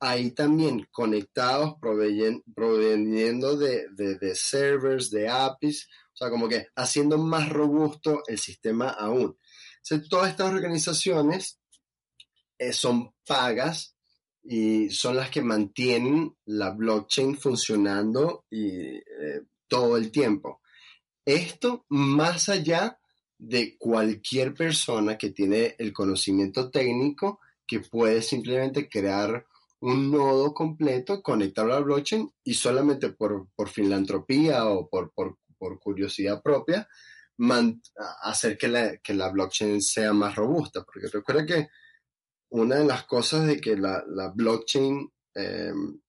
ahí 0.00 0.32
también 0.32 0.86
conectados, 0.90 1.76
proveniendo 1.80 3.56
de, 3.56 3.86
de 3.96 4.34
servers, 4.34 5.10
de 5.10 5.28
APIs, 5.28 5.88
o 6.16 6.18
sea, 6.18 6.30
como 6.30 6.48
que 6.48 6.68
haciendo 6.76 7.18
más 7.18 7.50
robusto 7.50 8.22
el 8.26 8.38
sistema 8.38 8.88
aún. 8.88 9.36
todas 10.08 10.30
estas 10.30 10.50
organizaciones 10.50 11.60
eh, 12.58 12.72
son 12.72 13.12
pagas 13.26 13.94
y 14.42 14.88
son 14.88 15.16
las 15.16 15.28
que 15.28 15.42
mantienen 15.42 16.34
la 16.46 16.70
blockchain 16.70 17.36
funcionando 17.36 18.46
y, 18.48 18.96
eh, 18.96 19.42
todo 19.68 19.98
el 19.98 20.10
tiempo. 20.10 20.62
Esto 21.22 21.84
más 21.90 22.48
allá 22.48 22.98
de 23.36 23.76
cualquier 23.76 24.54
persona 24.54 25.18
que 25.18 25.30
tiene 25.30 25.74
el 25.78 25.92
conocimiento 25.92 26.70
técnico 26.70 27.40
que 27.66 27.80
puede 27.80 28.22
simplemente 28.22 28.88
crear 28.88 29.44
un 29.80 30.10
nodo 30.10 30.54
completo, 30.54 31.22
conectarlo 31.22 31.74
a 31.74 31.80
la 31.80 31.84
blockchain 31.84 32.30
y 32.44 32.54
solamente 32.54 33.10
por, 33.10 33.48
filantropía 33.68 34.66
o 34.66 34.88
por, 34.88 35.12
curiosidad 35.80 36.42
propia, 36.42 36.88
hacer 38.22 38.56
que 38.56 38.68
la, 38.68 38.96
que 38.98 39.14
la, 39.14 39.28
blockchain 39.28 39.82
sea 39.82 40.12
más 40.12 40.36
robusta. 40.36 40.84
Porque 40.84 41.08
recuerda 41.08 41.46
que 41.46 41.68
una 42.50 42.76
de 42.76 42.84
las 42.84 43.04
cosas 43.04 43.46
de 43.46 43.60
que 43.60 43.76
la, 43.76 44.02
blockchain 44.34 45.12
em, 45.34 46.00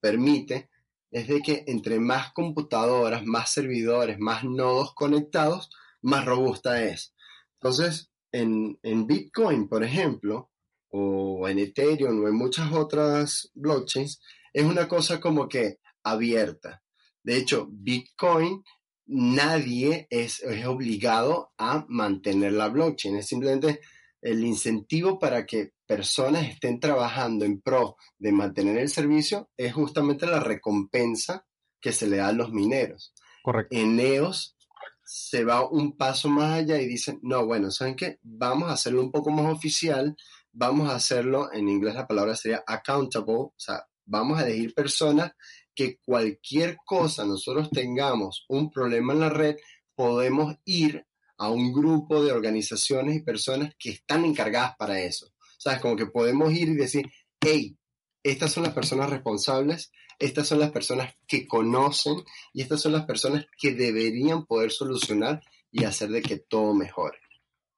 permite 0.00 0.70
es 1.10 1.26
de 1.26 1.40
que 1.40 1.64
entre 1.66 1.98
más 1.98 2.32
computadoras, 2.32 3.24
más 3.24 3.50
servidores, 3.50 4.18
más 4.18 4.44
nodos 4.44 4.94
conectados, 4.94 5.70
más 6.02 6.24
robusta 6.24 6.84
es. 6.84 7.14
Entonces, 7.54 8.10
en, 8.32 8.78
en 8.82 9.06
Bitcoin, 9.06 9.68
por 9.68 9.82
ejemplo, 9.82 10.50
o 10.90 11.48
en 11.48 11.58
Ethereum 11.58 12.24
o 12.24 12.28
en 12.28 12.34
muchas 12.34 12.72
otras 12.72 13.50
blockchains, 13.54 14.20
es 14.52 14.64
una 14.64 14.88
cosa 14.88 15.20
como 15.20 15.48
que 15.48 15.78
abierta. 16.02 16.82
De 17.22 17.36
hecho, 17.36 17.68
Bitcoin, 17.70 18.64
nadie 19.10 20.06
es, 20.08 20.40
es 20.40 20.64
obligado 20.66 21.52
a 21.58 21.84
mantener 21.88 22.52
la 22.52 22.68
blockchain. 22.68 23.16
Es 23.16 23.26
simplemente 23.26 23.80
el 24.22 24.44
incentivo 24.44 25.18
para 25.18 25.44
que 25.46 25.72
personas 25.86 26.48
estén 26.48 26.78
trabajando 26.78 27.44
en 27.44 27.60
pro 27.60 27.96
de 28.18 28.32
mantener 28.32 28.78
el 28.78 28.88
servicio 28.88 29.50
es 29.56 29.72
justamente 29.72 30.26
la 30.26 30.40
recompensa 30.40 31.44
que 31.80 31.92
se 31.92 32.06
le 32.06 32.18
da 32.18 32.28
a 32.28 32.32
los 32.32 32.52
mineros. 32.52 33.12
Correcto. 33.42 33.74
En 33.76 33.98
EOS 33.98 34.56
se 35.04 35.44
va 35.44 35.68
un 35.68 35.96
paso 35.96 36.28
más 36.28 36.52
allá 36.52 36.80
y 36.80 36.86
dicen, 36.86 37.18
no, 37.22 37.44
bueno, 37.46 37.70
¿saben 37.72 37.96
qué? 37.96 38.18
Vamos 38.22 38.70
a 38.70 38.74
hacerlo 38.74 39.00
un 39.00 39.10
poco 39.10 39.30
más 39.30 39.52
oficial, 39.52 40.14
vamos 40.52 40.88
a 40.88 40.94
hacerlo, 40.94 41.52
en 41.52 41.68
inglés 41.68 41.94
la 41.94 42.06
palabra 42.06 42.36
sería 42.36 42.62
accountable, 42.64 43.34
o 43.34 43.54
sea, 43.56 43.84
vamos 44.04 44.38
a 44.38 44.46
elegir 44.46 44.72
personas 44.74 45.32
que 45.74 45.98
cualquier 45.98 46.76
cosa 46.84 47.24
nosotros 47.24 47.70
tengamos 47.70 48.44
un 48.48 48.70
problema 48.70 49.12
en 49.12 49.20
la 49.20 49.28
red, 49.28 49.56
podemos 49.94 50.56
ir 50.64 51.06
a 51.36 51.48
un 51.50 51.72
grupo 51.72 52.22
de 52.22 52.32
organizaciones 52.32 53.16
y 53.16 53.22
personas 53.22 53.74
que 53.78 53.90
están 53.90 54.24
encargadas 54.24 54.76
para 54.76 55.00
eso. 55.00 55.32
¿Sabes? 55.58 55.80
Como 55.80 55.96
que 55.96 56.06
podemos 56.06 56.52
ir 56.52 56.68
y 56.68 56.74
decir, 56.74 57.10
hey, 57.40 57.76
estas 58.22 58.52
son 58.52 58.64
las 58.64 58.74
personas 58.74 59.10
responsables, 59.10 59.90
estas 60.18 60.46
son 60.46 60.58
las 60.58 60.70
personas 60.70 61.14
que 61.26 61.46
conocen 61.46 62.22
y 62.52 62.60
estas 62.62 62.82
son 62.82 62.92
las 62.92 63.06
personas 63.06 63.46
que 63.58 63.72
deberían 63.72 64.44
poder 64.44 64.70
solucionar 64.70 65.42
y 65.72 65.84
hacer 65.84 66.10
de 66.10 66.20
que 66.20 66.36
todo 66.38 66.74
mejore. 66.74 67.18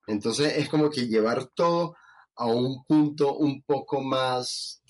Entonces 0.06 0.56
es 0.56 0.68
como 0.68 0.90
que 0.90 1.06
llevar 1.06 1.46
todo 1.54 1.96
a 2.34 2.46
un 2.46 2.84
punto 2.84 3.36
un 3.36 3.62
poco 3.62 4.00
más, 4.00 4.82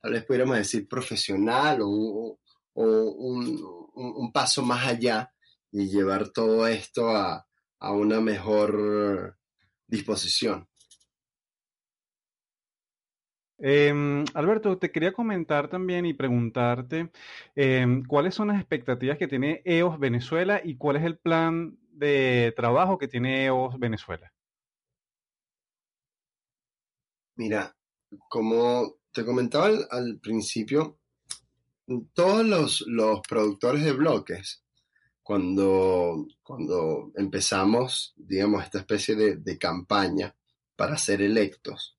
tal 0.00 0.12
vez 0.12 0.24
pudiéramos 0.24 0.56
decir 0.56 0.88
profesional 0.88 1.78
o, 1.82 2.38
un, 2.76 4.32
paso 4.32 4.62
más 4.62 4.86
allá 4.86 5.32
y 5.72 5.88
llevar 5.88 6.30
todo 6.30 6.66
esto 6.66 7.08
a, 7.10 7.46
a 7.80 7.92
una 7.92 8.20
mejor 8.20 9.36
disposición. 9.86 10.68
Em, 13.58 14.24
Alberto, 14.34 14.76
te 14.78 14.90
quería 14.92 15.12
comentar 15.12 15.68
también 15.68 16.04
y 16.04 16.12
preguntarte 16.12 17.10
em, 17.54 18.04
cuáles 18.04 18.34
son 18.34 18.48
las 18.48 18.58
expectativas 18.60 19.16
que 19.16 19.28
tiene 19.28 19.62
EOS 19.64 19.98
Venezuela 19.98 20.60
y 20.62 20.76
cuál 20.76 20.96
es 20.96 21.04
el 21.04 21.16
plan 21.18 21.78
de 21.90 22.52
trabajo 22.54 22.98
que 22.98 23.08
tiene 23.08 23.46
EOS 23.46 23.78
Venezuela. 23.78 24.30
Mira, 27.36 27.74
como 28.28 28.96
te 29.12 29.24
comentaba 29.24 29.68
al, 29.90 30.20
principio, 30.20 30.98
todos 32.14 32.44
los, 32.44 32.84
los 32.86 33.20
productores 33.20 33.84
de 33.84 33.92
bloques 33.92 34.62
cuando, 35.22 36.26
cuando 36.42 37.10
empezamos, 37.16 38.14
digamos, 38.16 38.64
esta 38.64 38.78
especie 38.78 39.16
de, 39.16 39.58
campaña 39.58 40.34
para 40.76 40.96
ser 40.98 41.22
electos, 41.22 41.96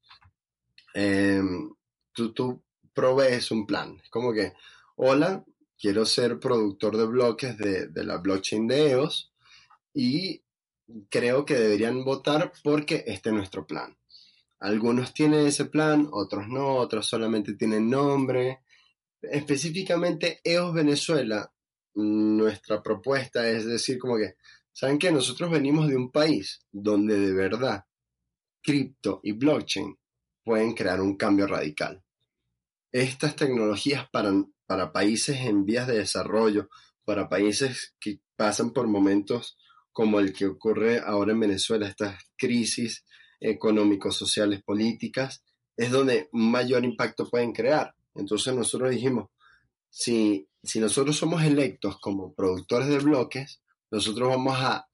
em, 0.94 1.74
tú, 2.14 2.34
tú 2.34 2.64
provees 2.94 3.52
un 3.52 3.66
plan. 3.66 4.00
Es 4.02 4.10
como 4.10 4.32
que, 4.34 4.54
hola, 4.96 5.44
quiero 5.78 6.06
ser 6.06 6.40
productor 6.40 6.98
de 6.98 7.06
bloques 7.06 7.58
de, 7.58 7.88
de, 7.88 8.04
la 8.04 8.18
blockchain 8.18 8.68
de 8.68 8.92
EOS 8.92 9.32
y 9.94 10.42
creo 11.10 11.46
que 11.46 11.56
deberían 11.56 12.04
votar 12.04 12.54
porque 12.64 13.04
este 13.08 13.30
es 13.30 13.36
nuestro 13.36 13.68
plan. 13.68 13.98
Algunos 14.60 15.14
tienen 15.14 15.46
ese 15.46 15.66
plan, 15.66 16.08
otros 16.12 16.48
no, 16.48 16.76
otros 16.76 17.06
solamente 17.08 17.54
tienen 17.54 17.90
nombre. 17.90 18.62
Específicamente 19.32 20.40
EOS 20.44 20.74
Venezuela 20.74 21.52
nuestra 21.96 22.82
propuesta 22.82 23.50
es 23.50 23.66
decir 23.66 23.98
como 23.98 24.18
que, 24.18 24.36
¿saben 24.72 25.00
qué? 25.00 25.12
Nosotros 25.12 25.50
venimos 25.50 25.88
de 25.88 25.96
un 25.96 26.12
país 26.12 26.60
donde 26.72 27.20
de 27.20 27.34
verdad 27.34 27.84
cripto 28.62 29.20
y 29.24 29.32
blockchain 29.32 29.98
pueden 30.44 30.74
crear 30.74 31.02
un 31.02 31.16
cambio 31.18 31.48
radical. 31.48 32.04
Estas 32.92 33.36
tecnologías 33.36 34.08
para, 34.12 34.32
para 34.66 34.92
países 34.92 35.38
en 35.42 35.66
vías 35.66 35.88
de 35.88 35.98
desarrollo, 35.98 36.70
para 37.04 37.30
países 37.30 37.96
que 38.00 38.20
pasan 38.36 38.72
por 38.72 38.88
momentos 38.88 39.58
como 39.92 40.20
el 40.20 40.32
que 40.32 40.46
ocurre 40.46 41.00
ahora 41.00 41.32
en 41.32 41.40
Venezuela, 41.40 41.88
estas 41.88 42.22
crisis 42.38 43.04
económicos, 43.40 44.16
sociales, 44.16 44.62
políticas, 44.64 45.44
es 45.76 45.92
donde 45.92 46.30
mayor 46.32 46.86
impacto 46.86 47.30
pueden 47.30 47.52
crear. 47.52 47.96
Entonces 48.18 48.54
nosotros 48.54 48.92
dijimos, 48.92 49.30
si 49.90 50.48
si 50.68 50.80
nosotros 50.82 51.16
somos 51.16 51.44
electos 51.44 51.98
como 52.00 52.34
productores 52.34 52.90
de 52.90 53.00
bloques, 53.00 53.62
nosotros 53.90 54.28
vamos 54.30 54.58
a 54.58 54.88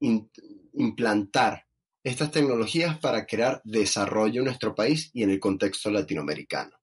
implantar 0.00 1.66
estas 2.02 2.30
tecnologías 2.30 2.98
para 2.98 3.24
crear 3.24 3.62
desarrollo 3.64 4.40
en 4.40 4.46
nuestro 4.46 4.74
país 4.74 5.10
y 5.14 5.22
en 5.22 5.30
el 5.30 5.40
contexto 5.40 5.90
latinoamericano. 5.90 6.76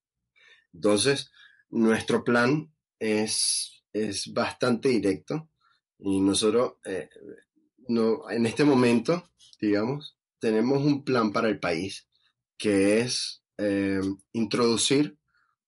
Entonces, 0.73 1.31
nuestro 1.69 2.23
plan 2.23 2.73
es, 2.97 3.83
es 3.93 4.33
bastante 4.33 4.89
directo 4.89 5.49
y 5.99 6.19
nosotros 6.19 6.73
eh, 6.85 7.09
no, 7.89 8.27
en 8.31 8.47
este 8.47 8.63
momento, 8.63 9.29
digamos, 9.59 10.17
tenemos 10.39 10.83
un 10.83 11.03
plan 11.03 11.31
para 11.31 11.47
el 11.47 11.59
país 11.59 12.07
que 12.57 13.01
es 13.01 13.43
eh, 13.59 14.01
introducir 14.33 15.19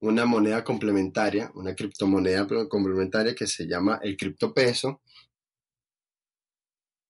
una 0.04 0.26
moneda 0.26 0.66
complementaria, 0.66 1.50
una 1.56 1.74
criptomoneda 1.74 2.46
complementaria 2.68 3.34
que 3.34 3.48
se 3.48 3.66
llama 3.66 4.00
el 4.04 4.18
criptopeso. 4.18 5.02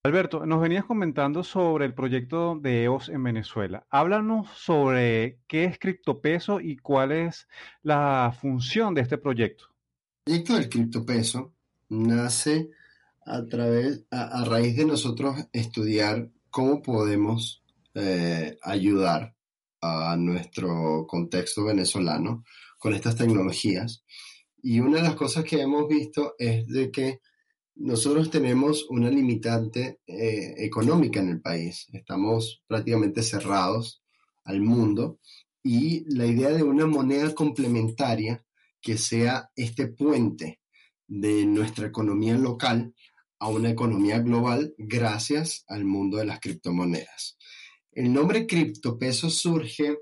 Alberto, 0.05 0.45
nos 0.45 0.61
venías 0.61 0.85
comentando 0.85 1.43
sobre 1.43 1.85
el 1.85 1.95
proyecto 1.95 2.59
de 2.61 2.83
EOS 2.83 3.09
en 3.09 3.23
Venezuela. 3.23 3.87
Háblanos 3.89 4.47
sobre 4.55 5.39
qué 5.47 5.63
es 5.65 5.79
criptopeso 5.79 6.59
y 6.59 6.77
cuál 6.77 7.13
es 7.13 7.47
la 7.81 8.35
función 8.39 8.93
de 8.93 9.01
este 9.01 9.17
proyecto. 9.17 9.65
El 10.25 10.43
proyecto 10.43 10.53
del 10.53 10.69
criptopeso 10.69 11.53
nace 11.89 12.69
a, 13.25 13.43
través, 13.45 14.05
a, 14.11 14.45
raíz 14.45 14.77
de 14.77 14.85
nosotros 14.85 15.47
estudiar 15.51 16.29
cómo 16.51 16.83
podemos 16.83 17.63
eh, 17.95 18.55
ayudar 18.61 19.33
a 19.81 20.15
nuestro 20.15 21.05
contexto 21.07 21.65
venezolano 21.65 22.43
con 22.83 22.93
estas 22.93 23.15
tecnologías. 23.15 24.03
Y 24.61 24.81
una 24.81 24.97
de 24.97 25.03
las 25.03 25.15
cosas 25.15 25.45
que 25.45 25.61
hemos 25.61 25.87
visto 25.87 26.35
es 26.37 26.67
de 26.67 26.91
que 26.91 27.21
nosotros 27.75 28.29
tenemos 28.29 28.85
una 28.89 29.09
limitante 29.09 30.01
eh, 30.05 30.55
económica 30.57 31.21
en 31.21 31.29
el 31.29 31.39
país. 31.39 31.87
Estamos 31.93 32.61
prácticamente 32.67 33.23
cerrados 33.23 34.03
al 34.43 34.59
mundo 34.59 35.21
y 35.63 36.03
la 36.13 36.25
idea 36.25 36.49
de 36.49 36.63
una 36.63 36.85
moneda 36.85 37.33
complementaria 37.33 38.43
que 38.81 38.97
sea 38.97 39.49
este 39.55 39.87
puente 39.87 40.59
de 41.07 41.45
nuestra 41.45 41.87
economía 41.87 42.37
local 42.37 42.93
a 43.39 43.47
una 43.47 43.69
economía 43.69 44.19
global 44.19 44.75
gracias 44.77 45.63
al 45.69 45.85
mundo 45.85 46.17
de 46.17 46.25
las 46.25 46.41
criptomonedas. 46.41 47.37
El 47.93 48.11
nombre 48.11 48.45
criptopeso 48.45 49.29
surge 49.29 49.99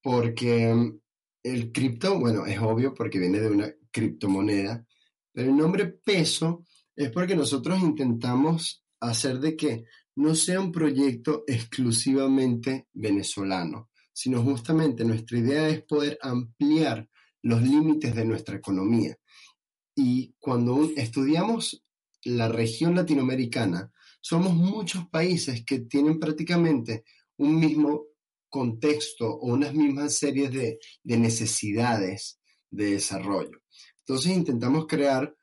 porque 0.00 0.99
el 1.42 1.72
cripto, 1.72 2.18
bueno, 2.18 2.46
es 2.46 2.58
obvio 2.58 2.94
porque 2.94 3.18
viene 3.18 3.40
de 3.40 3.50
una 3.50 3.72
criptomoneda, 3.90 4.84
pero 5.32 5.50
el 5.50 5.56
nombre 5.56 5.86
peso 5.86 6.64
es 6.94 7.10
porque 7.10 7.36
nosotros 7.36 7.80
intentamos 7.80 8.84
hacer 9.00 9.38
de 9.38 9.56
que 9.56 9.84
no 10.16 10.34
sea 10.34 10.60
un 10.60 10.72
proyecto 10.72 11.44
exclusivamente 11.46 12.88
venezolano, 12.92 13.90
sino 14.12 14.42
justamente 14.42 15.04
nuestra 15.04 15.38
idea 15.38 15.68
es 15.68 15.82
poder 15.82 16.18
ampliar 16.20 17.08
los 17.42 17.62
límites 17.62 18.14
de 18.14 18.24
nuestra 18.24 18.56
economía. 18.56 19.16
Y 19.94 20.34
cuando 20.38 20.90
estudiamos 20.96 21.82
la 22.24 22.48
región 22.48 22.94
latinoamericana, 22.94 23.90
somos 24.20 24.54
muchos 24.54 25.08
países 25.08 25.64
que 25.64 25.80
tienen 25.80 26.18
prácticamente 26.18 27.04
un 27.38 27.58
mismo 27.58 28.09
contexto 28.50 29.26
o 29.26 29.46
unas 29.46 29.72
mismas 29.72 30.14
series 30.14 30.50
de, 30.52 30.78
necesidades 31.04 32.40
de 32.70 32.92
desarrollo. 32.92 33.62
Entonces 34.00 34.32
intentamos 34.36 34.86
crear 34.86 35.34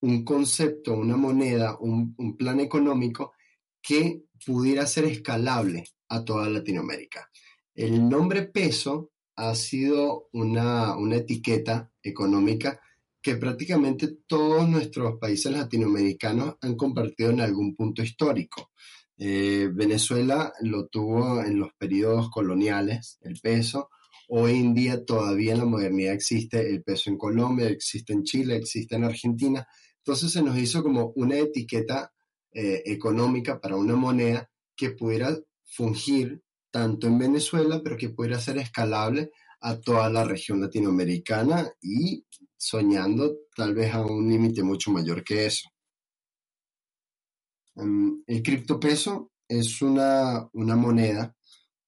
un 0.00 0.24
concepto, 0.24 0.94
una 0.94 1.16
moneda, 1.16 1.78
un, 1.80 2.36
plan 2.36 2.60
económico 2.60 3.32
que 3.80 4.24
pudiera 4.44 4.86
ser 4.86 5.04
escalable 5.04 5.84
a 6.08 6.24
toda 6.24 6.50
Latinoamérica. 6.50 7.30
El 7.74 8.08
nombre 8.08 8.42
peso 8.42 9.12
ha 9.36 9.54
sido 9.54 10.28
una, 10.32 10.96
una 10.96 11.16
etiqueta 11.16 11.92
económica 12.02 12.80
que 13.26 13.36
prácticamente 13.36 14.18
todos 14.26 14.68
nuestros 14.68 15.18
países 15.18 15.52
latinoamericanos 15.52 16.56
han 16.60 16.76
compartido 16.76 17.30
en 17.30 17.40
algún 17.40 17.74
punto 17.74 18.02
histórico. 18.02 18.70
Eh, 19.18 19.70
Venezuela 19.72 20.52
lo 20.60 20.88
tuvo 20.88 21.42
en 21.42 21.58
los 21.58 21.72
periodos 21.78 22.30
coloniales, 22.30 23.18
el 23.22 23.38
peso. 23.40 23.88
Hoy 24.28 24.56
en 24.56 24.74
día 24.74 25.04
todavía 25.04 25.52
en 25.52 25.60
la 25.60 25.64
modernidad 25.64 26.14
existe 26.14 26.68
el 26.68 26.82
peso 26.82 27.10
en 27.10 27.18
Colombia, 27.18 27.68
existe 27.68 28.12
en 28.12 28.24
Chile, 28.24 28.56
existe 28.56 28.96
en 28.96 29.04
Argentina. 29.04 29.66
Entonces 29.98 30.32
se 30.32 30.42
nos 30.42 30.58
hizo 30.58 30.82
como 30.82 31.12
una 31.16 31.38
etiqueta 31.38 32.12
eh, 32.52 32.82
económica 32.86 33.60
para 33.60 33.76
una 33.76 33.96
moneda 33.96 34.50
que 34.76 34.90
pudiera 34.90 35.36
fungir 35.64 36.42
tanto 36.70 37.06
en 37.06 37.18
Venezuela, 37.18 37.80
pero 37.82 37.96
que 37.96 38.10
pudiera 38.10 38.38
ser 38.38 38.58
escalable 38.58 39.30
a 39.60 39.80
toda 39.80 40.10
la 40.10 40.24
región 40.24 40.60
latinoamericana 40.60 41.70
y 41.80 42.24
soñando 42.56 43.36
tal 43.54 43.74
vez 43.74 43.94
a 43.94 44.04
un 44.04 44.28
límite 44.28 44.62
mucho 44.62 44.90
mayor 44.90 45.24
que 45.24 45.46
eso. 45.46 45.68
Em, 47.76 48.22
el 48.26 48.42
criptopeso 48.42 49.32
es 49.48 49.82
una, 49.82 50.48
moneda, 50.54 51.36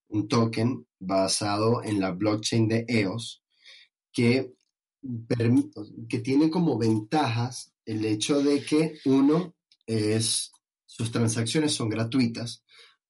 un 0.09 0.29
token 0.29 0.87
basado 0.99 1.83
en 1.83 2.01
la 2.01 2.13
blockchain 2.13 2.69
de 2.69 2.85
EOS 2.87 3.43
que, 4.13 4.55
que 6.09 6.19
tiene 6.19 6.51
como 6.51 6.79
ventajas 6.79 7.73
el 7.85 8.05
hecho 8.05 8.43
de 8.43 8.65
que 8.65 8.99
uno 9.07 9.55
es, 9.87 10.53
sus 10.87 11.11
transacciones 11.11 11.73
son 11.73 11.89
gratuitas. 11.89 12.65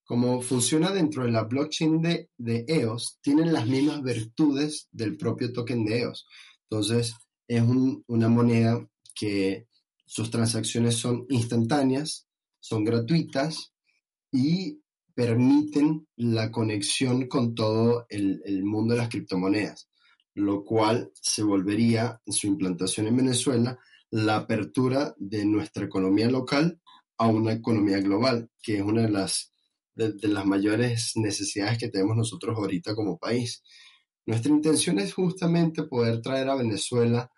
Como 0.04 0.40
funciona 0.40 0.90
dentro 0.90 1.24
de 1.24 1.32
la 1.32 1.44
blockchain 1.44 2.00
de, 2.00 2.30
de 2.38 2.64
EOS, 2.66 3.18
tienen 3.20 3.52
las 3.52 3.66
mismas 3.66 4.02
virtudes 4.02 4.88
del 4.90 5.16
propio 5.16 5.52
token 5.52 5.84
de 5.84 6.00
EOS. 6.00 6.26
Entonces, 6.70 7.14
es 7.48 7.62
una 8.06 8.28
moneda 8.28 8.86
que 9.14 9.66
sus 10.06 10.30
transacciones 10.30 10.96
son 10.96 11.26
instantáneas, 11.28 12.27
son 12.60 12.84
gratuitas 12.84 13.72
y 14.32 14.80
permiten 15.18 16.06
la 16.14 16.52
conexión 16.52 17.26
con 17.26 17.52
todo 17.54 18.06
el, 18.08 18.62
mundo 18.62 18.94
de 18.94 19.00
las 19.00 19.08
criptomonedas, 19.08 19.88
lo 20.34 20.64
cual 20.64 21.10
se 21.12 21.42
volvería, 21.42 22.20
en 22.24 22.32
su 22.32 22.46
implantación 22.46 23.08
en 23.08 23.16
Venezuela, 23.16 23.78
la 24.10 24.36
apertura 24.36 25.14
de 25.18 25.44
nuestra 25.44 25.86
economía 25.86 26.30
local 26.30 26.80
a 27.18 27.26
una 27.26 27.52
economía 27.52 27.98
global, 27.98 28.48
que 28.62 28.76
es 28.76 28.82
una 28.82 29.02
de 29.02 29.10
las, 29.10 29.52
de, 29.96 30.14
las 30.28 30.46
mayores 30.46 31.12
necesidades 31.16 31.78
que 31.78 31.88
tenemos 31.88 32.16
nosotros 32.16 32.56
ahorita 32.56 32.94
como 32.94 33.18
país. 33.18 33.64
Nuestra 34.24 34.52
intención 34.52 35.00
es 35.00 35.14
justamente 35.14 35.82
poder 35.82 36.22
traer 36.22 36.48
a 36.48 36.54
Venezuela 36.54 37.28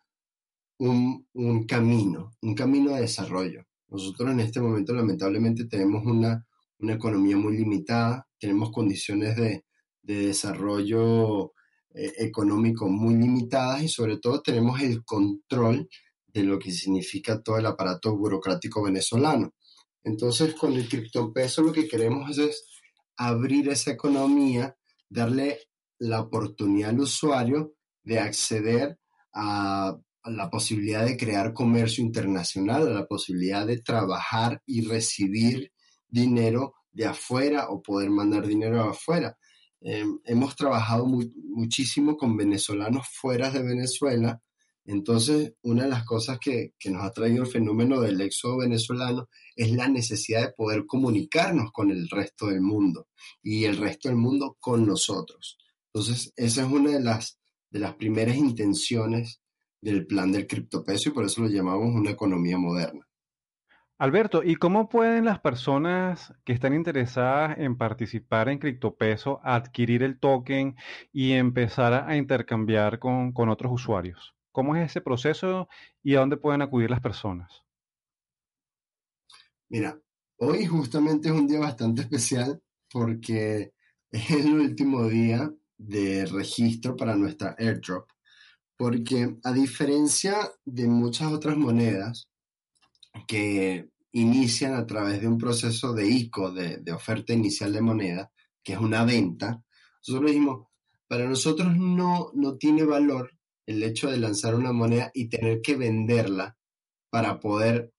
un, 0.79 1.27
un 1.33 1.65
camino, 1.65 2.33
un 2.43 2.55
camino 2.55 2.93
de 2.93 3.01
desarrollo. 3.01 3.65
Nosotros 3.91 4.31
en 4.31 4.41
este 4.41 4.61
momento 4.61 4.95
lamentablemente 4.95 5.67
tenemos 5.67 6.05
una, 6.07 6.47
economía 6.79 7.37
muy 7.37 7.59
limitada, 7.59 8.27
tenemos 8.39 8.71
condiciones 8.71 9.37
de, 9.37 9.65
desarrollo 10.03 11.53
eh, 11.95 12.13
económico 12.19 12.89
muy 12.89 13.15
limitadas 13.15 13.83
y 13.83 13.89
sobre 13.89 14.17
todo 14.17 14.43
tenemos 14.43 14.81
el 14.81 15.05
control 15.05 15.89
de 16.27 16.43
lo 16.43 16.59
que 16.59 16.73
significa 16.73 17.43
todo 17.43 17.59
el 17.59 17.67
aparato 17.67 18.17
burocrático 18.17 18.83
venezolano. 18.83 19.53
Entonces, 20.03 20.55
con 20.55 20.73
el 20.73 20.89
criptopeso 20.89 21.63
lo 21.63 21.73
que 21.73 21.87
queremos 21.87 22.39
es 22.39 22.65
abrir 23.17 23.69
esa 23.69 23.93
economía, 23.93 24.75
darle 25.09 25.61
la 25.99 26.21
oportunidad 26.21 26.91
al 26.91 27.01
usuario 27.01 27.75
de 28.03 28.19
acceder 28.19 28.99
a 29.35 29.97
la 30.25 30.51
posibilidad 30.51 31.05
de 31.05 31.17
crear 31.17 31.53
comercio 31.53 32.05
internacional, 32.05 32.93
la 32.93 33.07
posibilidad 33.07 33.67
de 33.67 33.81
trabajar 33.81 34.63
y 34.67 34.83
recibir 34.83 35.73
dinero 36.09 36.75
de 36.93 37.07
afuera 37.07 37.71
o 37.71 37.83
poder 37.83 38.11
mandar 38.11 38.47
dinero 38.47 38.83
afuera. 38.83 39.37
Em, 39.81 40.19
hemos 40.25 40.57
trabajado 40.57 41.07
muchísimo 41.07 42.17
con 42.17 42.37
venezolanos 42.37 43.07
fuera 43.09 43.51
de 43.51 43.63
Venezuela. 43.63 44.41
Entonces, 44.85 45.55
una 45.63 45.85
de 45.85 45.89
las 45.89 46.05
cosas 46.05 46.39
que, 46.39 46.75
que 46.79 46.91
nos 46.91 47.03
ha 47.05 47.13
traído 47.13 47.45
el 47.45 47.51
fenómeno 47.51 48.01
del 48.01 48.21
éxodo 48.21 48.59
venezolano 48.59 49.29
es 49.57 49.73
la 49.73 49.89
necesidad 49.89 50.43
de 50.43 50.53
poder 50.53 50.85
comunicarnos 50.87 51.71
con 51.73 51.91
el 51.91 52.09
resto 52.09 52.49
del 52.49 52.61
mundo 52.61 53.09
y 53.43 53.65
el 53.65 53.77
resto 53.77 54.09
del 54.09 54.19
mundo 54.19 54.57
con 54.61 54.87
nosotros. 54.87 55.59
Entonces, 55.93 56.33
esa 56.37 56.63
es 56.63 56.69
una 56.71 56.93
de 56.93 57.01
las, 57.01 57.39
de 57.71 57.81
las 57.81 57.95
primeras 57.95 58.37
intenciones 58.37 59.40
del 59.81 60.07
plan 60.07 60.33
del 60.33 60.47
criptopeso 60.47 61.09
y 61.09 61.13
por 61.13 61.25
eso 61.25 61.43
lo 61.43 61.49
llamamos 61.49 61.95
una 61.95 62.11
economía 62.11 62.59
moderna. 62.59 63.07
Alberto, 63.99 64.43
¿y 64.43 64.57
cómo 64.57 64.89
pueden 64.89 65.27
las 65.27 65.41
personas 65.41 66.33
que 66.45 66.55
están 66.55 66.73
interesadas 66.73 67.59
en 67.59 67.77
participar 67.77 68.49
en 68.49 68.59
criptopeso 68.59 69.41
adquirir 69.45 70.03
el 70.03 70.19
token 70.19 70.75
y 71.13 71.33
empezar 71.33 71.93
a 72.09 72.17
intercambiar 72.17 72.99
con, 72.99 73.33
con 73.33 73.51
otros 73.51 73.73
usuarios? 73.73 74.35
¿Cómo 74.53 74.75
es 74.75 74.91
ese 74.91 75.03
proceso 75.03 75.69
y 76.03 76.15
a 76.15 76.21
dónde 76.21 76.39
pueden 76.39 76.63
acudir 76.63 76.91
las 76.91 77.01
personas? 77.01 77.63
Mira, 79.69 80.01
hoy 80.39 80.65
justamente 80.65 81.29
es 81.29 81.35
un 81.35 81.47
día 81.47 81.61
bastante 81.61 82.01
especial 82.01 82.61
porque 82.91 83.75
es 84.11 84.31
el 84.31 84.55
último 84.55 85.07
día 85.09 85.53
de 85.77 86.25
registro 86.25 86.97
para 86.97 87.15
nuestra 87.17 87.55
airdrop 87.59 88.11
porque 88.81 89.37
a 89.45 89.53
diferencia 89.53 90.51
de 90.65 90.89
muchas 90.89 91.31
otras 91.31 91.55
monedas 91.55 92.31
que 93.29 93.91
inician 94.13 94.73
a 94.73 94.87
través 94.87 95.21
de 95.21 95.29
un 95.29 95.37
proceso 95.37 95.93
de 95.93 96.09
ICO, 96.09 96.51
de, 96.51 96.91
oferta 96.91 97.35
inicial 97.35 97.75
de 97.75 97.83
moneda, 97.83 98.33
que 98.65 98.73
es 98.73 98.79
una 98.79 99.05
venta, 99.05 99.63
nosotros 99.99 100.31
dijimos, 100.31 100.69
para 101.07 101.29
nosotros 101.29 101.77
no, 101.77 102.31
no 102.33 102.57
tiene 102.57 102.85
valor 102.85 103.37
el 103.67 103.83
hecho 103.83 104.11
de 104.11 104.17
lanzar 104.17 104.55
una 104.55 104.73
moneda 104.73 105.11
y 105.13 105.29
tener 105.29 105.61
que 105.61 105.77
venderla 105.77 106.57
para 107.11 107.39
poder 107.39 107.93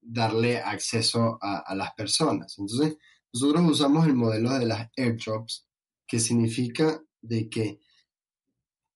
darle 0.00 0.58
acceso 0.58 1.38
a, 1.42 1.58
a, 1.58 1.74
las 1.74 1.92
personas. 1.94 2.56
Entonces, 2.56 2.98
nosotros 3.32 3.68
usamos 3.68 4.06
el 4.06 4.14
modelo 4.14 4.56
de 4.56 4.66
las 4.66 4.90
airdrops, 4.96 5.66
que 6.06 6.20
significa 6.20 7.02
de 7.20 7.50
que 7.50 7.80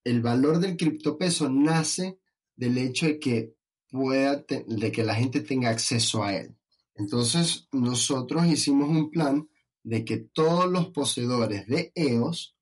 el 0.04 0.20
valor 0.20 0.60
del 0.60 0.76
criptopeso 0.76 1.48
nace 1.48 2.18
del 2.54 2.78
hecho 2.78 3.06
de 3.06 3.18
que 3.18 3.54
pueda, 3.88 4.44
de 4.66 4.92
que 4.92 5.02
la 5.02 5.14
gente 5.14 5.40
tenga 5.40 5.70
acceso 5.70 6.22
a 6.22 6.34
él. 6.34 6.54
Entonces, 6.94 7.68
nosotros 7.72 8.46
hicimos 8.46 8.88
un 8.88 9.10
plan 9.10 9.48
de 9.82 10.04
que 10.04 10.18
todos 10.18 10.70
los 10.70 10.88
poseedores 10.88 11.66
de 11.66 11.92
EOS, 11.94 12.56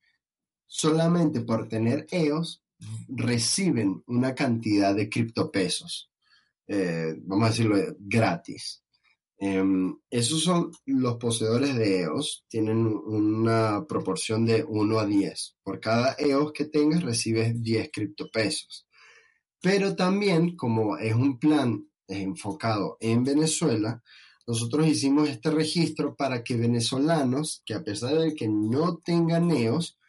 solamente 0.65 1.41
por 1.41 1.67
tener 1.67 2.07
EOS, 2.11 2.63
reciben 3.07 4.03
una 4.07 4.35
cantidad 4.35 4.93
de 4.95 5.09
criptopesos, 5.09 6.11
eh, 6.67 7.15
vamos 7.19 7.45
a 7.45 7.49
decirlo 7.49 7.77
gratis. 7.99 8.82
Em, 9.45 9.97
esos 10.09 10.41
son 10.41 10.71
los 10.85 11.17
poseedores 11.17 11.75
de 11.75 12.03
EOS, 12.03 12.45
tienen 12.47 12.87
una 12.87 13.85
proporción 13.85 14.45
de 14.45 14.63
1 14.63 14.99
a 14.99 15.05
10. 15.05 15.57
Por 15.61 15.81
cada 15.81 16.15
EOS 16.17 16.53
que 16.53 16.63
tengas 16.63 17.03
recibes 17.03 17.61
10 17.61 17.89
criptopesos. 17.91 18.87
Pero 19.61 19.97
también, 19.97 20.55
como 20.55 20.97
es 20.97 21.13
un 21.13 21.39
plan 21.39 21.85
enfocado 22.07 22.95
en 23.01 23.25
Venezuela, 23.25 24.01
nosotros 24.47 24.87
hicimos 24.87 25.27
este 25.27 25.51
registro 25.51 26.15
para 26.15 26.41
que 26.41 26.55
venezolanos, 26.55 27.63
que 27.65 27.73
a 27.73 27.83
pesar 27.83 28.17
de 28.17 28.35
que 28.35 28.47
no 28.47 28.99
tengan 28.99 29.51
EOS, 29.51 29.99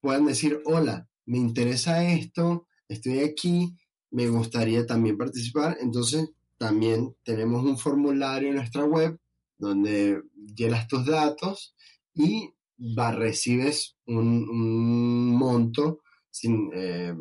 puedan 0.00 0.26
decir, 0.26 0.60
hola, 0.64 1.08
me 1.24 1.38
interesa 1.38 2.10
esto, 2.10 2.66
estoy 2.88 3.20
aquí, 3.20 3.76
me 4.10 4.26
gustaría 4.26 4.84
también 4.86 5.16
participar. 5.16 5.78
Entonces, 5.80 6.30
también 6.62 7.16
tenemos 7.24 7.64
un 7.64 7.76
formulario 7.76 8.50
en 8.50 8.54
nuestra 8.54 8.84
web 8.84 9.18
donde 9.58 10.22
llenas 10.54 10.86
tus 10.86 11.04
datos 11.04 11.74
y 12.14 12.54
va, 12.78 13.10
recibes 13.10 13.96
un, 14.06 15.34
monto 15.34 16.02
eh, 16.44 17.12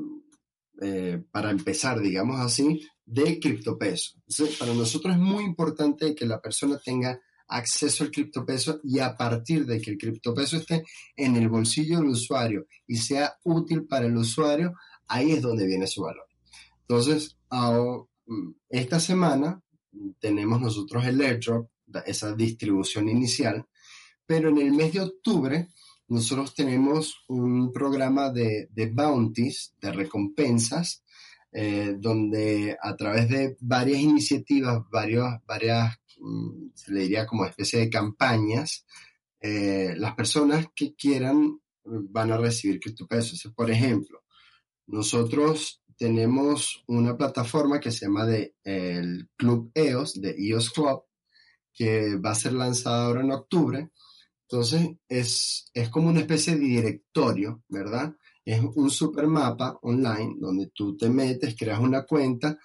eh, 0.83 1.23
para 1.31 1.49
empezar, 1.49 1.99
digamos 1.99 2.39
así, 2.39 2.87
de 3.03 3.39
criptopeso. 3.39 4.19
para 4.59 4.75
nosotros 4.75 5.15
es 5.15 5.19
muy 5.19 5.43
importante 5.43 6.13
que 6.13 6.27
la 6.27 6.39
persona 6.39 6.77
tenga 6.77 7.19
acceso 7.47 8.03
al 8.03 8.11
criptopeso 8.11 8.79
y 8.83 8.99
a 8.99 9.17
partir 9.17 9.65
de 9.65 9.81
que 9.81 9.89
el 9.89 9.97
criptopeso 9.97 10.57
esté 10.57 10.83
en 11.15 11.35
el 11.35 11.49
bolsillo 11.49 11.97
del 11.97 12.09
usuario 12.09 12.67
y 12.85 12.97
sea 12.97 13.39
útil 13.43 13.87
para 13.87 14.05
el 14.05 14.15
usuario, 14.15 14.73
ahí 15.07 15.31
es 15.31 15.41
donde 15.41 15.65
viene 15.65 15.87
su 15.87 16.03
valor. 16.03 16.27
Entonces, 16.81 17.39
mm, 17.49 18.10
esta 18.69 18.99
semana 18.99 19.61
tenemos 20.19 20.61
nosotros 20.61 21.05
el 21.05 21.21
airdrop, 21.21 21.69
esa 22.05 22.33
distribución 22.33 23.09
inicial, 23.09 23.65
pero 24.25 24.49
en 24.49 24.59
el 24.59 24.71
mes 24.71 24.93
de 24.93 25.01
octubre 25.01 25.67
nosotros 26.07 26.53
tenemos 26.53 27.23
un 27.27 27.71
programa 27.71 28.29
de, 28.29 28.67
bounties, 28.93 29.75
de 29.79 29.91
recompensas, 29.91 31.03
eh, 31.53 31.95
donde 31.97 32.77
a 32.81 32.95
través 32.95 33.29
de 33.29 33.57
varias 33.59 33.99
iniciativas, 33.99 34.83
varias, 34.89 35.43
varias 35.45 35.97
mm, 36.19 36.69
se 36.75 36.91
le 36.91 37.01
diría 37.01 37.25
como 37.25 37.45
especie 37.45 37.79
de 37.79 37.89
campañas, 37.89 38.85
eh, 39.39 39.93
las 39.97 40.13
personas 40.15 40.67
que 40.75 40.95
quieran 40.95 41.59
van 41.83 42.31
a 42.31 42.37
recibir 42.37 42.79
criptopesos. 42.79 43.51
Por 43.55 43.71
ejemplo, 43.71 44.23
nosotros 44.87 45.80
tenemos 46.01 46.83
una 46.87 47.15
plataforma 47.15 47.79
que 47.79 47.91
se 47.91 48.07
llama 48.07 48.25
de, 48.25 48.55
el 48.63 49.29
Club 49.37 49.69
EOS, 49.75 50.19
de 50.19 50.35
EOS 50.35 50.71
Club, 50.71 51.03
que 51.71 52.15
va 52.15 52.31
a 52.31 52.35
ser 52.35 52.53
lanzada 52.53 53.05
ahora 53.05 53.21
en 53.21 53.31
octubre. 53.31 53.91
Entonces, 54.49 54.97
es, 55.07 55.69
es 55.75 55.89
como 55.89 56.09
una 56.09 56.21
especie 56.21 56.55
de 56.55 56.65
directorio, 56.65 57.61
¿verdad? 57.69 58.15
Es 58.43 58.59
un 58.61 58.89
super 58.89 59.27
mapa 59.27 59.77
online 59.83 60.37
donde 60.39 60.71
tú 60.73 60.97
te 60.97 61.07
metes, 61.07 61.55
creas 61.55 61.79
una 61.79 62.03
cuenta 62.03 62.57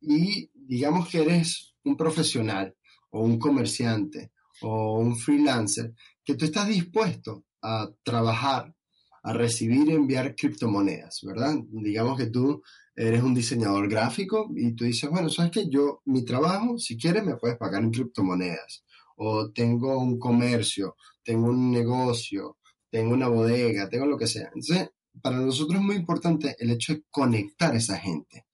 y 0.00 0.50
digamos 0.52 1.08
que 1.08 1.22
eres 1.22 1.76
un 1.84 1.96
profesional 1.96 2.74
o 3.10 3.22
un 3.22 3.38
comerciante 3.38 4.32
o 4.62 4.98
un 4.98 5.16
freelancer 5.16 5.94
que 6.24 6.34
tú 6.34 6.44
estás 6.44 6.66
dispuesto 6.66 7.44
a 7.62 7.88
trabajar 8.02 8.74
a 9.22 9.32
recibir 9.32 9.88
y 9.88 9.92
enviar 9.92 10.34
criptomonedas, 10.34 11.20
¿verdad? 11.22 11.56
Digamos 11.70 12.18
que 12.18 12.26
tú 12.26 12.62
eres 12.94 13.22
un 13.22 13.34
diseñador 13.34 13.88
gráfico 13.88 14.50
y 14.54 14.72
tú 14.72 14.84
dices, 14.84 15.10
bueno, 15.10 15.28
sabes 15.28 15.50
que 15.50 15.68
yo, 15.68 16.02
mi 16.06 16.24
trabajo, 16.24 16.78
si 16.78 16.96
quieres, 16.96 17.24
me 17.24 17.36
puedes 17.36 17.56
pagar 17.56 17.82
en 17.82 17.90
criptomonedas. 17.90 18.84
O 19.16 19.50
tengo 19.50 19.98
un 19.98 20.18
comercio, 20.18 20.96
tengo 21.22 21.48
un 21.48 21.70
negocio, 21.70 22.58
tengo 22.90 23.14
una 23.14 23.28
bodega, 23.28 23.88
tengo 23.88 24.06
lo 24.06 24.16
que 24.16 24.26
sea. 24.26 24.50
Entonces, 24.54 24.90
para 25.20 25.36
nosotros 25.36 25.78
es 25.78 25.84
muy 25.84 25.96
importante 25.96 26.56
el 26.58 26.70
hecho 26.70 26.94
de 26.94 27.04
conectar 27.10 27.72
a 27.72 27.78
esa 27.78 27.98
gente, 27.98 28.46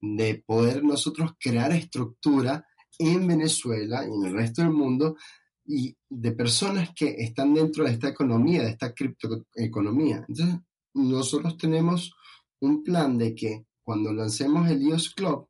de 0.00 0.42
poder 0.46 0.84
nosotros 0.84 1.32
crear 1.38 1.72
estructura 1.72 2.66
en 2.98 3.26
Venezuela 3.26 4.04
y 4.04 4.12
en 4.12 4.24
el 4.26 4.32
resto 4.32 4.62
del 4.62 4.70
mundo 4.70 5.16
y 5.64 5.96
de 6.08 6.32
personas 6.32 6.90
que 6.94 7.16
están 7.18 7.54
dentro 7.54 7.84
de 7.84 7.92
esta 7.92 8.08
economía, 8.08 8.62
de 8.62 8.70
esta 8.70 8.92
criptoeconomía. 8.92 10.24
Entonces, 10.28 10.56
nosotros 10.94 11.56
tenemos 11.56 12.14
un 12.60 12.82
plan 12.82 13.16
de 13.18 13.34
que 13.34 13.64
cuando 13.82 14.12
lancemos 14.12 14.68
el 14.70 14.82
IOS 14.82 15.14
Club, 15.14 15.48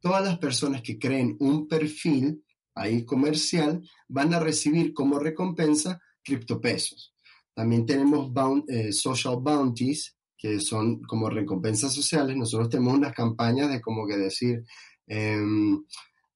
todas 0.00 0.24
las 0.24 0.38
personas 0.38 0.82
que 0.82 0.98
creen 0.98 1.36
un 1.40 1.68
perfil 1.68 2.44
ahí 2.74 3.04
comercial 3.04 3.82
van 4.08 4.34
a 4.34 4.40
recibir 4.40 4.92
como 4.92 5.18
recompensa 5.18 6.00
criptopesos. 6.22 7.14
También 7.54 7.84
tenemos 7.84 8.30
eh, 8.68 8.92
social 8.92 9.36
bounties, 9.40 10.16
que 10.36 10.58
son 10.58 11.02
como 11.02 11.28
recompensas 11.28 11.92
sociales. 11.92 12.36
Nosotros 12.36 12.68
tenemos 12.68 12.94
unas 12.94 13.14
campañas 13.14 13.70
de 13.70 13.80
como 13.80 14.06
que 14.06 14.16
decir, 14.16 14.64
em, 15.06 15.84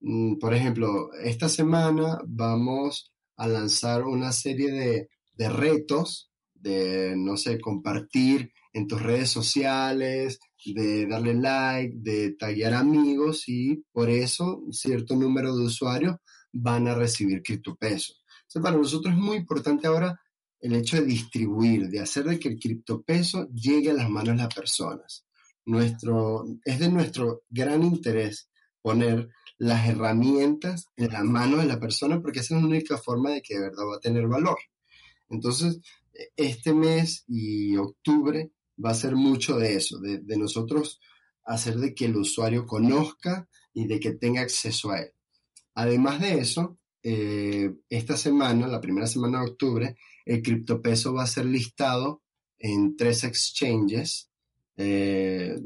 mm, 0.01 0.39
por 0.39 0.55
ejemplo, 0.55 1.13
esta 1.15 1.49
semana 1.49 2.19
vamos 2.27 3.13
a 3.37 3.47
lanzar 3.47 4.05
una 4.05 4.33
serie 4.33 5.09
de, 5.37 5.49
retos, 5.49 6.31
de, 6.55 7.15
no 7.17 7.37
sé, 7.37 7.61
compartir 7.61 8.53
en 8.73 8.87
tus 8.87 9.03
redes 9.03 9.31
sociales, 9.31 10.39
de 10.65 11.07
darle 11.07 11.35
like, 11.35 11.95
de 11.99 12.33
taggear 12.33 12.75
amigos 12.75 13.49
y 13.49 13.85
por 13.93 14.11
eso 14.11 14.63
cierto 14.71 15.15
número 15.15 15.57
de 15.57 15.65
usuarios 15.65 16.17
van 16.53 16.89
a 16.89 16.95
recibir 16.95 17.43
criptopesos. 17.43 18.23
Entonces, 18.43 18.63
para 18.63 18.77
nosotros 18.77 19.15
es 19.15 19.21
muy 19.21 19.37
importante 19.39 19.87
ahora 19.87 20.21
el 20.61 20.75
hecho 20.75 20.97
de 20.97 21.07
distribuir, 21.07 21.89
de 21.89 22.01
hacer 22.01 22.25
de 22.25 22.39
que 22.39 22.49
el 22.49 22.59
criptopeso 22.59 23.49
llegue 23.51 23.91
a 23.91 23.95
las 23.95 24.09
manos 24.09 24.37
de 24.37 24.43
las 24.43 24.55
personas. 24.55 25.25
Nuestro, 25.67 26.45
es 26.65 26.79
de 26.79 26.89
nuestro 26.89 27.43
gran 27.49 27.83
interés 27.83 28.49
poner 28.81 29.29
las 29.59 29.89
herramientas 29.89 30.89
en 30.97 31.13
las 31.13 31.25
manos 31.25 31.61
de 31.61 31.67
la 31.67 31.81
persona 31.81 32.21
porque 32.21 32.41
esa 32.41 32.57
es 32.57 32.63
la 32.63 32.69
única 32.69 32.99
forma 32.99 33.31
de 33.31 33.43
que 33.43 33.55
de 33.55 33.61
verdad 33.61 33.85
va 33.91 33.97
a 33.97 34.01
tener 34.01 34.27
valor. 34.27 34.59
Entonces, 35.29 35.81
este 36.37 36.73
mes 36.73 37.25
y 37.27 37.77
octubre 37.77 38.51
va 38.83 38.91
a 38.91 38.95
ser 38.95 39.17
mucho 39.17 39.59
de 39.59 39.75
eso, 39.75 39.99
de, 39.99 40.37
nosotros 40.37 41.01
hacer 41.45 41.77
de 41.77 41.95
que 41.95 42.07
el 42.07 42.17
usuario 42.17 42.67
conozca 42.67 43.49
y 43.73 43.87
de 43.87 44.01
que 44.01 44.13
tenga 44.13 44.43
acceso 44.43 44.91
a 44.91 45.01
él. 45.01 45.13
Además 45.75 46.21
de 46.21 46.39
eso, 46.39 46.79
eh, 47.03 47.73
esta 47.89 48.17
semana, 48.17 48.67
la 48.67 48.81
primera 48.81 49.07
semana 49.07 49.41
de 49.41 49.51
octubre, 49.51 49.97
el 50.25 50.43
criptopeso 50.43 51.15
va 51.15 51.23
a 51.23 51.29
ser 51.29 51.47
listado 51.47 52.23
en 52.59 52.97
tres 52.97 53.25
exchanges 53.25 54.31
eh, 54.77 55.59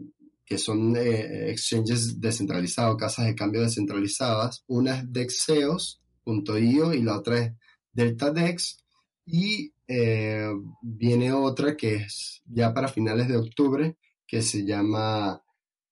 que 0.50 0.58
son 0.58 0.96
eh, 0.96 1.48
exchanges 1.48 2.20
descentralizados, 2.20 2.96
casas 2.96 3.26
de 3.26 3.36
cambio 3.36 3.60
descentralizadas. 3.60 4.64
Una 4.66 4.96
es 4.96 5.12
Dexeos.io 5.12 6.92
y 6.92 7.02
la 7.02 7.16
otra 7.16 7.38
es 7.38 7.52
DeltaDex. 7.92 8.84
Y 9.26 9.72
eh, 9.86 10.50
viene 10.82 11.32
otra 11.32 11.76
que 11.76 11.94
es 11.94 12.42
ya 12.46 12.74
para 12.74 12.88
finales 12.88 13.28
de 13.28 13.36
octubre, 13.36 13.96
que 14.26 14.42
se 14.42 14.64
llama 14.64 15.40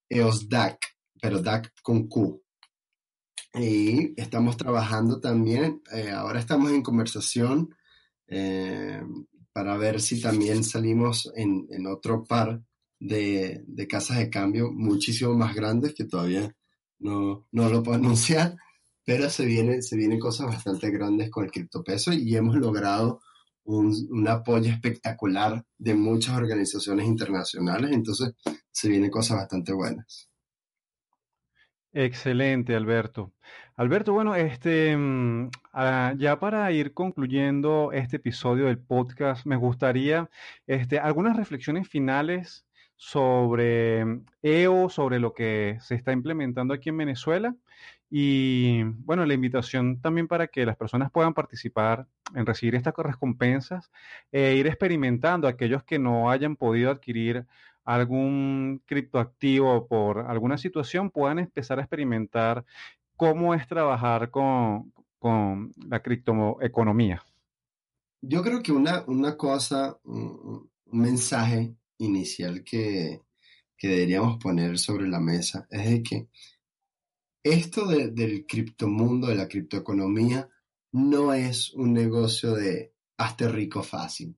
EOSDAC, 0.08 0.80
pero 1.22 1.40
DAC 1.40 1.72
con 1.80 2.08
Q. 2.08 2.42
Y 3.54 4.20
estamos 4.20 4.56
trabajando 4.56 5.20
también, 5.20 5.82
eh, 5.92 6.10
ahora 6.10 6.40
estamos 6.40 6.72
en 6.72 6.82
conversación 6.82 7.76
para 9.52 9.76
ver 9.78 10.02
si 10.02 10.20
también 10.20 10.62
salimos 10.64 11.32
en, 11.34 11.66
en 11.70 11.86
otro 11.86 12.24
par 12.24 12.60
de, 13.00 13.86
casas 13.88 14.18
de 14.18 14.30
cambio 14.30 14.70
muchísimo 14.72 15.34
más 15.34 15.54
grandes 15.54 15.94
que 15.94 16.04
todavía 16.04 16.54
no, 16.98 17.46
lo 17.52 17.82
puedo 17.82 17.96
anunciar, 17.98 18.56
pero 19.04 19.30
se 19.30 19.44
vienen, 19.46 19.82
se 19.82 19.96
vienen 19.96 20.18
cosas 20.18 20.46
bastante 20.46 20.90
grandes 20.90 21.30
con 21.30 21.44
el 21.44 21.50
criptopeso 21.50 22.12
y 22.12 22.36
hemos 22.36 22.56
logrado 22.56 23.20
un, 23.64 24.26
apoyo 24.28 24.70
espectacular 24.70 25.62
de 25.76 25.94
muchas 25.94 26.36
organizaciones 26.36 27.06
internacionales, 27.06 27.90
entonces 27.92 28.32
se 28.70 28.88
vienen 28.88 29.10
cosas 29.10 29.38
bastante 29.38 29.72
buenas. 29.72 30.28
Excelente, 31.92 32.74
Alberto. 32.74 33.32
Alberto, 33.76 34.12
bueno, 34.12 34.34
este, 34.34 34.96
mm, 34.96 35.50
ah, 35.72 36.14
ya 36.18 36.38
para 36.38 36.70
ir 36.72 36.92
concluyendo 36.92 37.90
este 37.92 38.16
episodio 38.16 38.66
del 38.66 38.78
podcast, 38.78 39.46
me 39.46 39.56
gustaría 39.56 40.30
este, 40.66 40.98
algunas 40.98 41.36
reflexiones 41.36 41.88
finales 41.88 42.67
sobre 42.98 44.04
EO, 44.42 44.90
sobre 44.90 45.20
lo 45.20 45.32
que 45.32 45.78
se 45.80 45.94
está 45.94 46.12
implementando 46.12 46.74
aquí 46.74 46.90
en 46.90 46.98
Venezuela. 46.98 47.54
Y 48.10 48.82
bueno, 48.82 49.24
la 49.24 49.34
invitación 49.34 50.00
también 50.00 50.26
para 50.26 50.48
que 50.48 50.66
las 50.66 50.76
personas 50.76 51.10
puedan 51.10 51.32
participar 51.32 52.06
en 52.34 52.44
recibir 52.44 52.74
estas 52.74 52.94
recompensas 52.96 53.90
e 54.32 54.56
ir 54.56 54.66
experimentando 54.66 55.46
aquellos 55.46 55.84
que 55.84 55.98
no 55.98 56.30
hayan 56.30 56.56
podido 56.56 56.90
adquirir 56.90 57.46
algún 57.84 58.82
criptoactivo 58.84 59.86
por 59.86 60.18
alguna 60.18 60.58
situación, 60.58 61.10
puedan 61.10 61.38
empezar 61.38 61.78
a 61.78 61.82
experimentar 61.82 62.64
cómo 63.16 63.54
es 63.54 63.66
trabajar 63.66 64.30
con, 64.30 64.92
con 65.18 65.72
la 65.86 66.02
criptoeconomía. 66.02 67.22
Yo 68.20 68.42
creo 68.42 68.62
que 68.62 68.72
una, 68.72 69.04
una 69.06 69.36
cosa, 69.36 69.96
un 70.04 70.68
mensaje 70.86 71.76
inicial 71.98 72.64
que, 72.64 73.22
deberíamos 73.80 74.38
poner 74.38 74.78
sobre 74.78 75.06
la 75.06 75.20
mesa 75.20 75.68
es 75.70 75.88
de 75.88 76.02
que 76.02 76.28
esto 77.44 77.86
del 77.86 78.44
criptomundo, 78.46 79.28
de 79.28 79.36
la 79.36 79.46
criptoeconomía, 79.46 80.48
no 80.92 81.32
es 81.32 81.72
un 81.74 81.92
negocio 81.92 82.54
de 82.54 82.92
hazte 83.16 83.48
rico 83.48 83.82
fácil. 83.82 84.36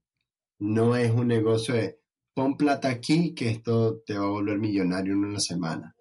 No 0.59 0.95
es 0.95 1.11
un 1.11 1.29
negocio 1.29 1.75
de 1.75 2.01
pon 2.35 2.57
plata 2.57 2.89
aquí 2.89 3.35
que 3.35 3.51
esto 3.51 4.03
te 4.07 4.17
va 4.17 4.27
a 4.27 4.31
volver 4.31 4.59
millonario 4.59 5.15
en 5.15 5.25
una 5.25 5.41
semana. 5.41 5.97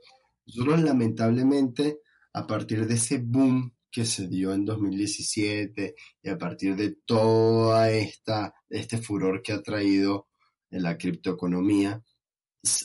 Nosotros 0.45 0.81
lamentablemente, 0.81 1.99
a 2.33 2.45
partir 2.45 2.85
de 2.85 2.95
ese 2.95 3.19
boom 3.19 3.73
que 3.91 4.05
se 4.05 4.27
dio 4.27 4.53
en 4.53 4.65
2017 4.65 5.95
y 6.21 6.29
a 6.29 6.37
partir 6.37 6.75
de 6.75 6.97
toda 7.05 7.89
esta, 7.91 8.53
este 8.69 8.97
furor 8.97 9.41
que 9.41 9.53
ha 9.53 9.61
traído 9.61 10.28
en 10.71 10.83
la 10.83 10.97
criptoeconomía, 10.97 12.03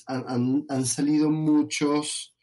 han, 0.06 0.64
han 0.68 0.86
salido 0.86 1.30
muchos, 1.30 2.34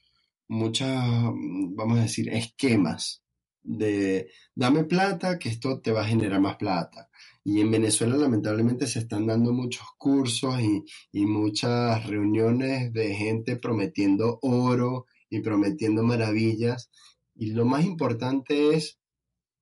muchas, 0.47 1.03
vamos 1.03 1.99
a 1.99 2.03
decir, 2.03 2.29
esquemas 2.29 3.21
de 3.63 4.31
dame 4.55 4.83
plata, 4.85 5.37
que 5.37 5.49
esto 5.49 5.79
te 5.79 5.91
va 5.91 6.01
a 6.01 6.07
generar 6.07 6.41
más 6.41 6.57
plata. 6.57 7.09
Y 7.43 7.61
en 7.61 7.71
Venezuela 7.71 8.17
lamentablemente 8.17 8.87
se 8.87 8.99
están 8.99 9.25
dando 9.27 9.51
muchos 9.53 9.87
cursos 9.97 10.59
y, 10.59 10.83
y 11.11 11.25
muchas 11.25 12.05
reuniones 12.05 12.93
de 12.93 13.15
gente 13.15 13.55
prometiendo 13.55 14.39
oro 14.41 15.05
y 15.29 15.39
prometiendo 15.41 16.03
maravillas. 16.03 16.89
Y 17.35 17.51
lo 17.51 17.65
más 17.65 17.85
importante 17.85 18.75
es, 18.75 18.99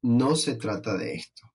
no 0.02 0.36
se 0.36 0.56
trata 0.56 0.98
de 0.98 1.16
esto. 1.16 1.54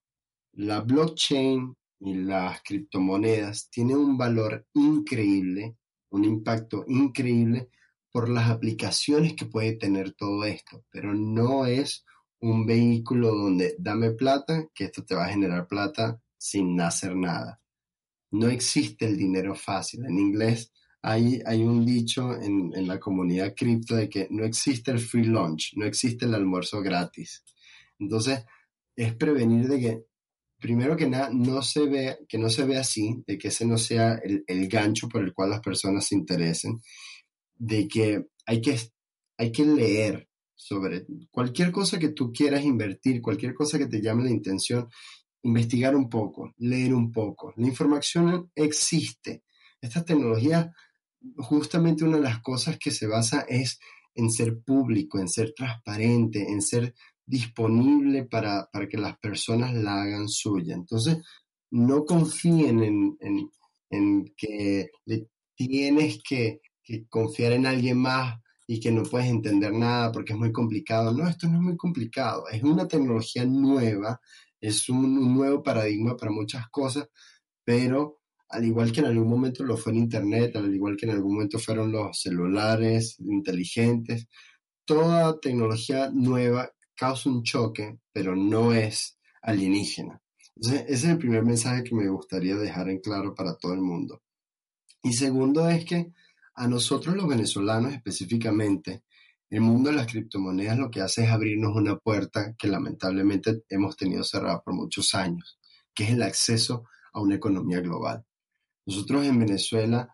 La 0.53 0.81
blockchain 0.81 1.75
y 1.99 2.15
las 2.15 2.61
criptomonedas 2.61 3.69
tienen 3.69 3.97
un 3.97 4.17
valor 4.17 4.67
increíble, 4.73 5.77
un 6.09 6.25
impacto 6.25 6.85
increíble 6.87 7.69
por 8.11 8.29
las 8.29 8.49
aplicaciones 8.49 9.33
que 9.33 9.45
puede 9.45 9.73
tener 9.73 10.13
todo 10.13 10.45
esto, 10.45 10.85
pero 10.89 11.13
no 11.13 11.65
es 11.65 12.05
un 12.39 12.65
vehículo 12.65 13.33
donde 13.33 13.75
dame 13.79 14.11
plata, 14.11 14.67
que 14.73 14.85
esto 14.85 15.03
te 15.03 15.15
va 15.15 15.25
a 15.25 15.29
generar 15.29 15.67
plata 15.67 16.21
sin 16.37 16.79
hacer 16.79 17.15
nada. 17.15 17.59
No 18.31 18.47
existe 18.47 19.05
el 19.05 19.17
dinero 19.17 19.55
fácil. 19.55 20.05
En 20.05 20.19
inglés 20.19 20.71
hay, 21.01 21.41
hay 21.45 21.63
un 21.63 21.85
dicho 21.85 22.33
en, 22.39 22.71
en 22.75 22.87
la 22.87 22.99
comunidad 22.99 23.53
cripto 23.55 23.95
de 23.95 24.09
que 24.09 24.27
no 24.29 24.43
existe 24.45 24.91
el 24.91 24.99
free 24.99 25.25
lunch, 25.25 25.73
no 25.75 25.85
existe 25.85 26.25
el 26.25 26.35
almuerzo 26.35 26.81
gratis. 26.81 27.43
Entonces, 27.99 28.45
es 28.95 29.13
prevenir 29.15 29.67
de 29.67 29.79
que, 29.79 30.05
primero 30.65 30.97
que 30.97 31.07
nada, 31.07 31.29
no 31.31 31.61
se 31.61 31.85
vea, 31.85 32.17
que 32.27 32.39
no 32.39 32.49
se 32.49 32.65
vea 32.65 32.81
así, 32.81 33.23
de 33.27 33.37
que 33.37 33.49
ese 33.49 33.67
no 33.67 33.77
sea 33.77 34.19
el, 34.23 34.67
gancho 34.67 35.07
por 35.07 35.23
el 35.23 35.31
cual 35.31 35.51
las 35.51 35.59
personas 35.61 36.07
se 36.07 36.15
interesen, 36.15 36.81
de 37.55 37.87
que 37.87 38.25
hay 38.47 38.61
que, 38.61 38.79
hay 39.37 39.51
que 39.51 39.63
leer, 39.63 40.27
sobre 40.55 41.05
cualquier 41.29 41.71
cosa 41.71 41.99
que 41.99 42.09
tú 42.09 42.31
quieras 42.33 42.63
invertir, 42.63 43.21
cualquier 43.21 43.53
cosa 43.53 43.77
que 43.77 43.85
te 43.85 44.01
llame 44.01 44.23
la 44.23 44.31
intención, 44.31 44.89
investigar 45.43 45.95
un 45.95 46.09
poco, 46.09 46.55
leer 46.57 46.95
un 46.95 47.11
poco. 47.11 47.53
La 47.57 47.67
información 47.67 48.49
existe. 48.55 49.43
Esta 49.79 50.03
tecnología, 50.03 50.73
justamente 51.37 52.05
una 52.05 52.17
de 52.17 52.23
las 52.23 52.41
cosas 52.41 52.79
que 52.79 52.89
se 52.89 53.05
basa 53.05 53.45
es 53.47 53.79
en 54.15 54.31
ser 54.31 54.57
público, 54.61 55.19
en 55.19 55.27
ser 55.27 55.53
transparente, 55.53 56.41
en 56.41 56.63
ser 56.63 56.95
disponible 57.25 58.25
para, 58.25 58.69
para 58.71 58.87
que 58.87 58.97
las 58.97 59.17
personas 59.17 59.73
la 59.73 60.03
hagan 60.03 60.29
suya. 60.29 60.75
Entonces, 60.75 61.17
no 61.71 62.05
confíen 62.05 62.83
en, 62.83 63.17
en, 63.19 63.49
en 63.89 64.33
que 64.37 64.89
le 65.05 65.27
tienes 65.55 66.21
que, 66.27 66.61
que 66.83 67.07
confiar 67.07 67.53
en 67.53 67.65
alguien 67.65 67.97
más 67.97 68.39
y 68.67 68.79
que 68.79 68.91
no 68.91 69.03
puedes 69.03 69.27
entender 69.27 69.73
nada 69.73 70.11
porque 70.11 70.33
es 70.33 70.39
muy 70.39 70.51
complicado. 70.51 71.13
No, 71.13 71.27
esto 71.27 71.47
no 71.47 71.55
es 71.55 71.61
muy 71.61 71.77
complicado. 71.77 72.47
Es 72.51 72.63
una 72.63 72.87
tecnología 72.87 73.45
nueva, 73.45 74.19
es 74.59 74.89
un, 74.89 75.35
nuevo 75.35 75.61
paradigma 75.61 76.15
para 76.15 76.31
muchas 76.31 76.67
cosas, 76.69 77.07
pero 77.63 78.21
al 78.49 78.65
igual 78.65 78.91
que 78.91 79.01
en 79.01 79.07
algún 79.07 79.27
momento 79.27 79.63
lo 79.63 79.77
fue 79.77 79.91
en 79.91 79.99
Internet, 79.99 80.55
al 80.55 80.73
igual 80.73 80.95
que 80.95 81.05
en 81.05 81.13
algún 81.13 81.35
momento 81.35 81.59
fueron 81.59 81.91
los 81.91 82.19
celulares 82.19 83.19
inteligentes, 83.19 84.27
toda 84.85 85.39
tecnología 85.39 86.09
nueva 86.13 86.69
causa 86.95 87.29
un 87.29 87.43
choque, 87.43 87.99
pero 88.11 88.35
no 88.35 88.73
es 88.73 89.17
alienígena. 89.41 90.21
Ese 90.55 90.85
es 90.87 91.03
el 91.03 91.17
primer 91.17 91.43
mensaje 91.43 91.83
que 91.83 91.95
me 91.95 92.07
gustaría 92.07 92.55
dejar 92.55 92.89
en 92.89 92.99
claro 92.99 93.35
para 93.35 93.57
todo 93.57 93.73
el 93.73 93.81
mundo. 93.81 94.21
Y 95.03 95.13
segundo 95.13 95.69
es 95.69 95.85
que 95.85 96.13
a 96.55 96.67
nosotros 96.67 97.15
los 97.15 97.27
venezolanos 97.27 97.93
específicamente, 97.93 99.03
el 99.49 99.61
mundo 99.61 99.89
de 99.89 99.97
las 99.97 100.07
criptomonedas 100.07 100.77
lo 100.77 100.89
que 100.89 101.01
hace 101.01 101.23
es 101.23 101.29
abrirnos 101.29 101.75
una 101.75 101.97
puerta 101.97 102.55
que 102.57 102.67
lamentablemente 102.67 103.63
hemos 103.69 103.97
tenido 103.97 104.23
cerrada 104.23 104.61
por 104.61 104.73
muchos 104.73 105.13
años, 105.13 105.59
que 105.93 106.05
es 106.05 106.11
el 106.11 106.23
acceso 106.23 106.85
a 107.13 107.21
una 107.21 107.35
economía 107.35 107.81
global. 107.81 108.25
Nosotros 108.85 109.25
en 109.25 109.39
Venezuela 109.39 110.09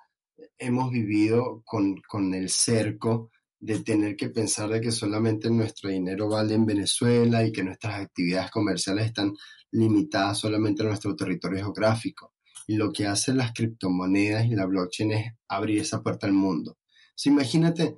hemos 0.58 0.92
vivido 0.92 1.62
con, 1.66 2.02
con 2.08 2.34
el 2.34 2.50
cerco 2.50 3.32
de 3.62 3.80
tener 3.84 4.16
que 4.16 4.30
pensar 4.30 4.70
de 4.70 4.82
que 4.82 4.92
solamente 4.92 5.52
nuestro 5.52 5.92
dinero 5.92 6.28
vale 6.28 6.56
en 6.56 6.66
Venezuela 6.66 7.46
y 7.46 7.52
que 7.52 7.64
nuestras 7.64 8.02
actividades 8.02 8.50
comerciales 8.50 9.06
están 9.06 9.34
limitadas 9.70 10.40
solamente 10.40 10.82
a 10.82 10.88
nuestro 10.88 11.16
territorio 11.16 11.60
geográfico. 11.60 12.34
Y 12.66 12.76
lo 12.76 12.92
que 12.92 13.06
hacen 13.06 13.38
las 13.38 13.54
criptomonedas 13.54 14.46
y 14.48 14.56
la 14.56 14.66
blockchain 14.66 15.12
es 15.12 15.34
abrir 15.48 15.80
esa 15.80 16.02
puerta 16.02 16.26
al 16.26 16.34
mundo. 16.34 16.80
imagínate 17.26 17.98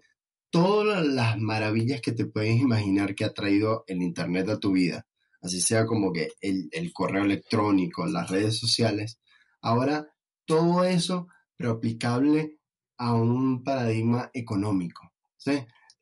todas 0.50 1.06
las 1.06 1.40
maravillas 1.40 2.02
que 2.02 2.12
te 2.12 2.26
puedes 2.26 2.60
imaginar 2.60 3.16
que 3.16 3.24
ha 3.24 3.34
traído 3.34 3.86
el 3.88 4.02
Internet 4.02 4.50
a 4.50 4.60
tu 4.60 4.74
vida. 4.74 5.08
Así 5.42 5.62
sea 5.62 5.86
como 5.86 6.12
que 6.12 6.34
el, 6.42 6.92
correo 6.94 7.24
electrónico, 7.24 8.06
las 8.06 8.30
redes 8.30 8.58
sociales. 8.60 9.20
Ahora, 9.62 10.14
todo 10.46 10.84
eso, 10.84 11.28
pero 11.56 11.72
aplicable 11.72 12.60
a 12.98 13.14
un 13.14 13.64
paradigma 13.64 14.30
económico. 14.34 15.13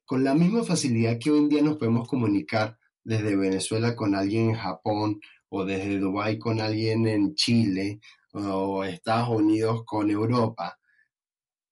Con 0.05 0.23
la 0.23 0.33
misma 0.33 0.63
facilidad 0.63 1.17
que 1.19 1.31
hoy 1.31 1.39
en 1.39 1.49
día 1.49 1.61
nos 1.61 1.77
podemos 1.77 2.07
comunicar 2.07 2.77
desde 3.03 3.35
Venezuela 3.35 3.95
con 3.95 4.13
alguien 4.13 4.49
en 4.49 4.55
Japón 4.55 5.19
o 5.49 5.65
desde 5.65 5.99
Dubái 5.99 6.37
con 6.37 6.61
alguien 6.61 7.07
en 7.07 7.33
Chile 7.35 7.99
o 8.33 8.83
Estados 8.83 9.29
Unidos 9.29 9.83
con 9.85 10.09
Europa. 10.09 10.77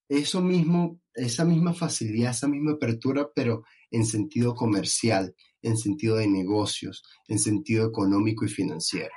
Eso 0.07 0.41
mismo, 0.41 0.99
esa 1.13 1.45
misma 1.45 1.73
facilidad, 1.73 2.31
esa 2.31 2.47
misma 2.47 2.71
apertura, 2.71 3.29
pero 3.33 3.63
en 3.91 4.05
sentido 4.05 4.55
comercial, 4.55 5.35
en 5.61 5.77
sentido 5.77 6.15
de 6.15 6.27
negocios, 6.27 7.03
en 7.27 7.39
sentido 7.39 7.87
económico 7.87 8.45
y 8.45 8.49
financiero. 8.49 9.13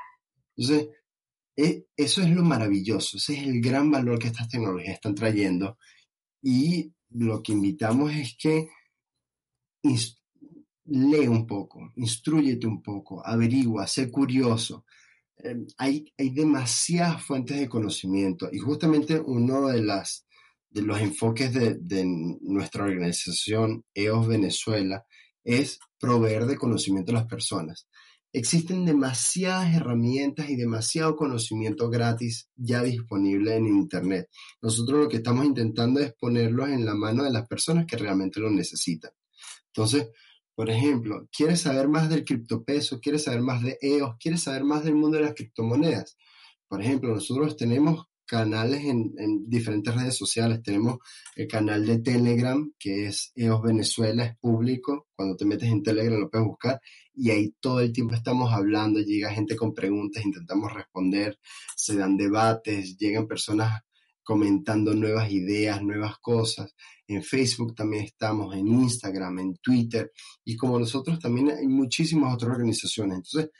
Entonces, 0.56 0.88
e, 1.56 1.86
eso 1.96 2.22
es 2.22 2.30
lo 2.30 2.42
maravilloso, 2.42 3.16
ese 3.16 3.34
es 3.34 3.46
el 3.46 3.60
gran 3.60 3.90
valor 3.90 4.18
que 4.18 4.28
estas 4.28 4.48
tecnologías 4.48 4.94
están 4.94 5.14
trayendo 5.14 5.78
y 6.42 6.92
lo 7.14 7.42
que 7.42 7.52
invitamos 7.52 8.12
es 8.12 8.36
que 8.36 8.68
lee 10.84 11.26
un 11.28 11.46
poco, 11.46 11.92
instruyete 11.96 12.66
un 12.66 12.82
poco, 12.82 13.24
averigua, 13.26 13.86
sé 13.86 14.10
curioso, 14.10 14.84
Em, 15.44 15.66
hay, 15.76 16.12
hay 16.18 16.30
demasiadas 16.30 17.24
fuentes 17.24 17.58
de 17.58 17.68
conocimiento 17.68 18.48
y 18.52 18.58
justamente 18.58 19.18
uno 19.18 19.68
de, 19.68 19.82
las, 19.82 20.26
de 20.70 20.82
los 20.82 21.00
enfoques 21.00 21.52
de, 21.52 21.74
de 21.80 22.04
nuestra 22.42 22.84
organización 22.84 23.84
EOS 23.92 24.28
Venezuela 24.28 25.04
es 25.42 25.80
proveer 25.98 26.46
de 26.46 26.56
conocimiento 26.56 27.10
a 27.10 27.16
las 27.16 27.26
personas. 27.26 27.88
Existen 28.34 28.86
demasiadas 28.86 29.74
herramientas 29.74 30.48
y 30.48 30.56
demasiado 30.56 31.16
conocimiento 31.16 31.90
gratis 31.90 32.48
ya 32.56 32.82
disponible 32.82 33.54
en 33.56 33.66
Internet. 33.66 34.30
Nosotros 34.62 35.00
lo 35.00 35.08
que 35.08 35.18
estamos 35.18 35.44
intentando 35.44 36.00
es 36.00 36.14
ponerlos 36.14 36.70
en 36.70 36.86
la 36.86 36.94
mano 36.94 37.24
de 37.24 37.30
las 37.30 37.46
personas 37.46 37.86
que 37.86 37.98
realmente 37.98 38.40
lo 38.40 38.50
necesitan. 38.50 39.10
Entonces, 39.66 40.08
por 40.54 40.70
ejemplo, 40.70 41.28
¿quieres 41.30 41.60
saber 41.60 41.88
más 41.88 42.08
del 42.08 42.24
criptopeso? 42.24 43.00
¿Quieres 43.00 43.24
saber 43.24 43.42
más 43.42 43.62
de 43.62 43.78
EOS? 43.80 44.16
¿Quieres 44.18 44.42
saber 44.42 44.64
más 44.64 44.84
del 44.84 44.94
mundo 44.94 45.18
de 45.18 45.24
las 45.24 45.34
criptomonedas? 45.34 46.16
Por 46.68 46.80
ejemplo, 46.80 47.14
nosotros 47.14 47.56
tenemos 47.56 48.06
canales 48.26 48.84
en, 48.84 49.48
diferentes 49.48 49.94
redes 49.94 50.16
sociales. 50.16 50.62
Tenemos 50.62 50.98
el 51.36 51.46
canal 51.46 51.86
de 51.86 51.98
Telegram, 51.98 52.72
que 52.78 53.06
es 53.06 53.32
EOS 53.34 53.62
Venezuela, 53.62 54.24
es 54.24 54.36
público. 54.38 55.08
Cuando 55.14 55.36
te 55.36 55.44
metes 55.44 55.68
en 55.68 55.82
Telegram 55.82 56.20
lo 56.20 56.30
puedes 56.30 56.46
buscar. 56.46 56.80
Y 57.14 57.30
ahí 57.30 57.54
todo 57.60 57.80
el 57.80 57.92
tiempo 57.92 58.14
estamos 58.14 58.52
hablando, 58.52 59.00
llega 59.00 59.30
gente 59.30 59.56
con 59.56 59.74
preguntas, 59.74 60.24
intentamos 60.24 60.72
responder, 60.72 61.38
se 61.76 61.96
dan 61.96 62.16
debates, 62.16 62.96
llegan 62.96 63.26
personas 63.26 63.82
comentando 64.22 64.94
nuevas 64.94 65.30
ideas, 65.30 65.82
nuevas 65.82 66.16
cosas. 66.18 66.74
En 67.06 67.22
Facebook 67.22 67.74
también 67.74 68.04
estamos, 68.04 68.54
en 68.54 68.66
Instagram, 68.68 69.38
en 69.40 69.56
Twitter 69.56 70.12
y 70.44 70.56
como 70.56 70.78
nosotros 70.78 71.18
también 71.18 71.50
hay 71.50 71.66
muchísimas 71.66 72.34
otras 72.34 72.52
organizaciones. 72.52 73.16
Entonces, 73.16 73.50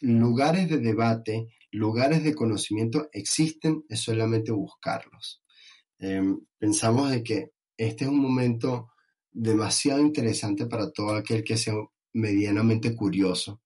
lugares 0.00 0.68
de 0.68 0.78
debate, 0.78 1.48
lugares 1.72 2.24
de 2.24 2.34
conocimiento 2.34 3.08
existen, 3.12 3.84
es 3.88 4.00
solamente 4.00 4.52
buscarlos. 4.52 5.42
Em, 5.98 6.40
pensamos 6.58 7.10
de 7.10 7.22
que 7.22 7.50
este 7.76 8.04
es 8.04 8.10
un 8.10 8.20
momento 8.20 8.88
demasiado 9.30 10.00
interesante 10.00 10.66
para 10.66 10.90
todo 10.90 11.14
aquel 11.14 11.44
que 11.44 11.56
sea 11.56 11.74
medianamente 12.12 12.94
curioso, 12.96 13.62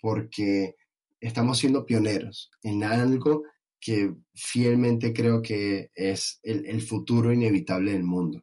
porque 0.00 0.74
estamos 1.20 1.58
siendo 1.58 1.86
pioneros 1.86 2.50
en 2.62 2.84
algo 2.84 3.44
que 3.80 4.14
fielmente 4.34 5.12
creo 5.12 5.40
que 5.42 5.90
es 5.94 6.40
el, 6.42 6.80
futuro 6.82 7.32
inevitable 7.32 7.92
del 7.92 8.04
mundo. 8.04 8.42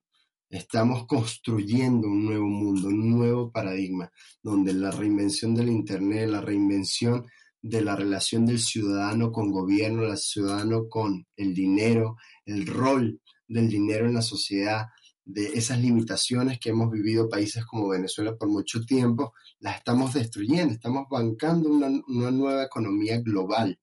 Estamos 0.49 1.05
construyendo 1.07 2.07
un 2.07 2.25
nuevo 2.25 2.47
mundo, 2.47 2.87
un 2.87 3.09
nuevo 3.09 3.51
paradigma, 3.51 4.11
donde 4.41 4.73
la 4.73 4.91
reinvención 4.91 5.55
del 5.55 5.69
Internet, 5.69 6.29
la 6.29 6.41
reinvención 6.41 7.25
de 7.63 7.81
la 7.81 7.95
relación 7.95 8.45
del 8.45 8.59
ciudadano 8.59 9.31
con 9.31 9.49
gobierno, 9.49 10.03
el 10.03 10.17
ciudadano 10.17 10.89
con 10.89 11.25
el 11.37 11.53
dinero, 11.53 12.17
el 12.45 12.67
rol 12.67 13.21
del 13.47 13.69
dinero 13.69 14.05
en 14.05 14.13
la 14.13 14.21
sociedad, 14.21 14.87
de 15.25 15.53
esas 15.53 15.79
limitaciones 15.79 16.59
que 16.59 16.71
hemos 16.71 16.91
vivido 16.91 17.29
países 17.29 17.65
como 17.65 17.87
Venezuela 17.87 18.35
por 18.35 18.49
mucho 18.49 18.81
tiempo, 18.81 19.33
las 19.59 19.77
estamos 19.77 20.13
destruyendo, 20.13 20.73
estamos 20.73 21.05
bancando 21.09 21.69
una, 21.69 21.89
nueva 22.31 22.63
economía 22.65 23.21
global, 23.21 23.79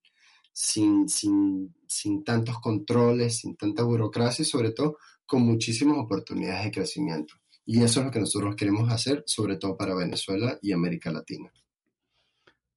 sin, 0.53 1.09
sin, 1.09 1.74
sin 1.89 2.22
tantos 2.22 2.61
controles, 2.61 3.39
sin 3.39 3.57
tanta 3.57 3.83
burocracia 3.83 4.43
y 4.43 4.47
sobre 4.47 4.72
todo 4.72 4.99
con 5.24 5.41
muchísimas 5.41 5.97
oportunidades 5.97 6.64
de 6.64 6.70
crecimiento. 6.70 7.35
Y 7.64 7.83
eso 7.83 8.01
es 8.01 8.07
lo 8.07 8.12
que 8.12 8.20
nosotros 8.20 8.57
queremos 8.57 8.93
hacer, 8.93 9.22
sobre 9.26 9.57
todo 9.57 9.74
para 9.78 9.95
Venezuela 9.95 10.59
y 10.61 10.72
América 10.72 11.11
Latina. 11.11 11.51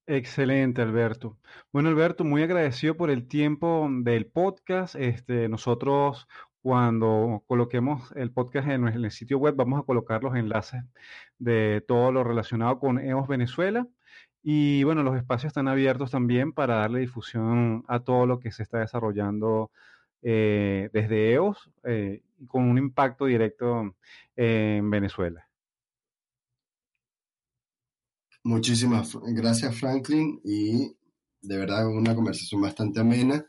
Excelente, 0.06 0.82
Alberto. 0.82 1.38
Bueno, 1.72 1.88
Alberto, 1.88 2.24
muy 2.24 2.42
agradecido 2.42 2.94
por 2.96 3.10
el 3.10 3.26
tiempo 3.26 3.88
del 3.90 4.26
podcast. 4.26 4.94
Este, 4.96 5.48
nosotros 5.48 6.28
cuando 6.60 7.42
coloquemos 7.46 8.12
el 8.14 8.30
podcast 8.30 8.68
en 8.68 8.86
el 8.86 9.10
sitio 9.10 9.38
web, 9.38 9.54
vamos 9.56 9.80
a 9.80 9.84
colocar 9.84 10.22
los 10.22 10.36
enlaces 10.36 10.82
de 11.38 11.82
todo 11.88 12.12
lo 12.12 12.22
relacionado 12.22 12.78
con 12.78 12.98
EOS 12.98 13.28
Venezuela. 13.28 13.86
Y 14.42 14.84
bueno, 14.84 15.02
los 15.02 15.16
espacios 15.16 15.50
están 15.50 15.68
abiertos 15.68 16.10
también 16.10 16.52
para 16.52 16.76
darle 16.76 17.00
difusión 17.00 17.84
a 17.88 18.00
todo 18.00 18.26
lo 18.26 18.40
que 18.40 18.52
se 18.52 18.62
está 18.62 18.80
desarrollando 18.80 19.70
eh, 20.22 20.90
desde 20.92 21.32
EOS 21.32 21.70
eh, 21.84 22.22
con 22.46 22.64
un 22.64 22.78
impacto 22.78 23.26
directo 23.26 23.94
en 24.36 24.90
Venezuela. 24.90 25.43
Muchísimas 28.44 29.16
gracias, 29.22 29.76
Franklin, 29.76 30.40
y 30.44 30.94
de 31.42 31.58
verdad 31.58 31.88
una 31.88 32.14
conversación 32.14 32.60
bastante 32.60 33.00
amena 33.00 33.44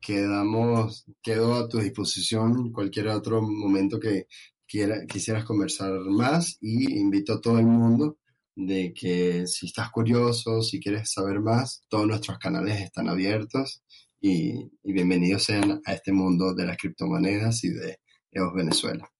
quedamos, 0.00 1.06
quedo 1.22 1.54
a 1.54 1.68
tu 1.68 1.78
disposición 1.78 2.72
cualquier 2.72 3.08
otro 3.08 3.42
momento 3.42 4.00
que 4.00 4.26
quiera, 4.66 5.04
quisieras 5.06 5.44
conversar 5.44 5.92
más 6.06 6.58
y 6.60 6.98
invito 6.98 7.34
a 7.34 7.40
todo 7.40 7.58
el 7.58 7.66
mundo 7.66 8.18
de 8.56 8.94
que 8.94 9.46
si 9.46 9.66
estás 9.66 9.90
curioso, 9.90 10.62
si 10.62 10.80
quieres 10.80 11.12
saber 11.12 11.40
más, 11.40 11.84
todos 11.88 12.06
nuestros 12.06 12.38
canales 12.38 12.80
están 12.80 13.08
abiertos 13.08 13.82
y, 14.20 14.70
bienvenidos 14.82 15.44
sean 15.44 15.82
a 15.84 15.92
este 15.92 16.12
mundo 16.12 16.54
de 16.54 16.66
las 16.66 16.78
criptomonedas 16.78 17.62
y 17.64 17.70
de 17.70 17.98
EOS 18.30 18.54
Venezuela. 18.54 19.10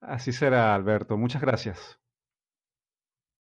Así 0.00 0.32
será, 0.32 0.74
Alberto. 0.74 1.16
Muchas 1.16 1.42
gracias. 1.42 2.01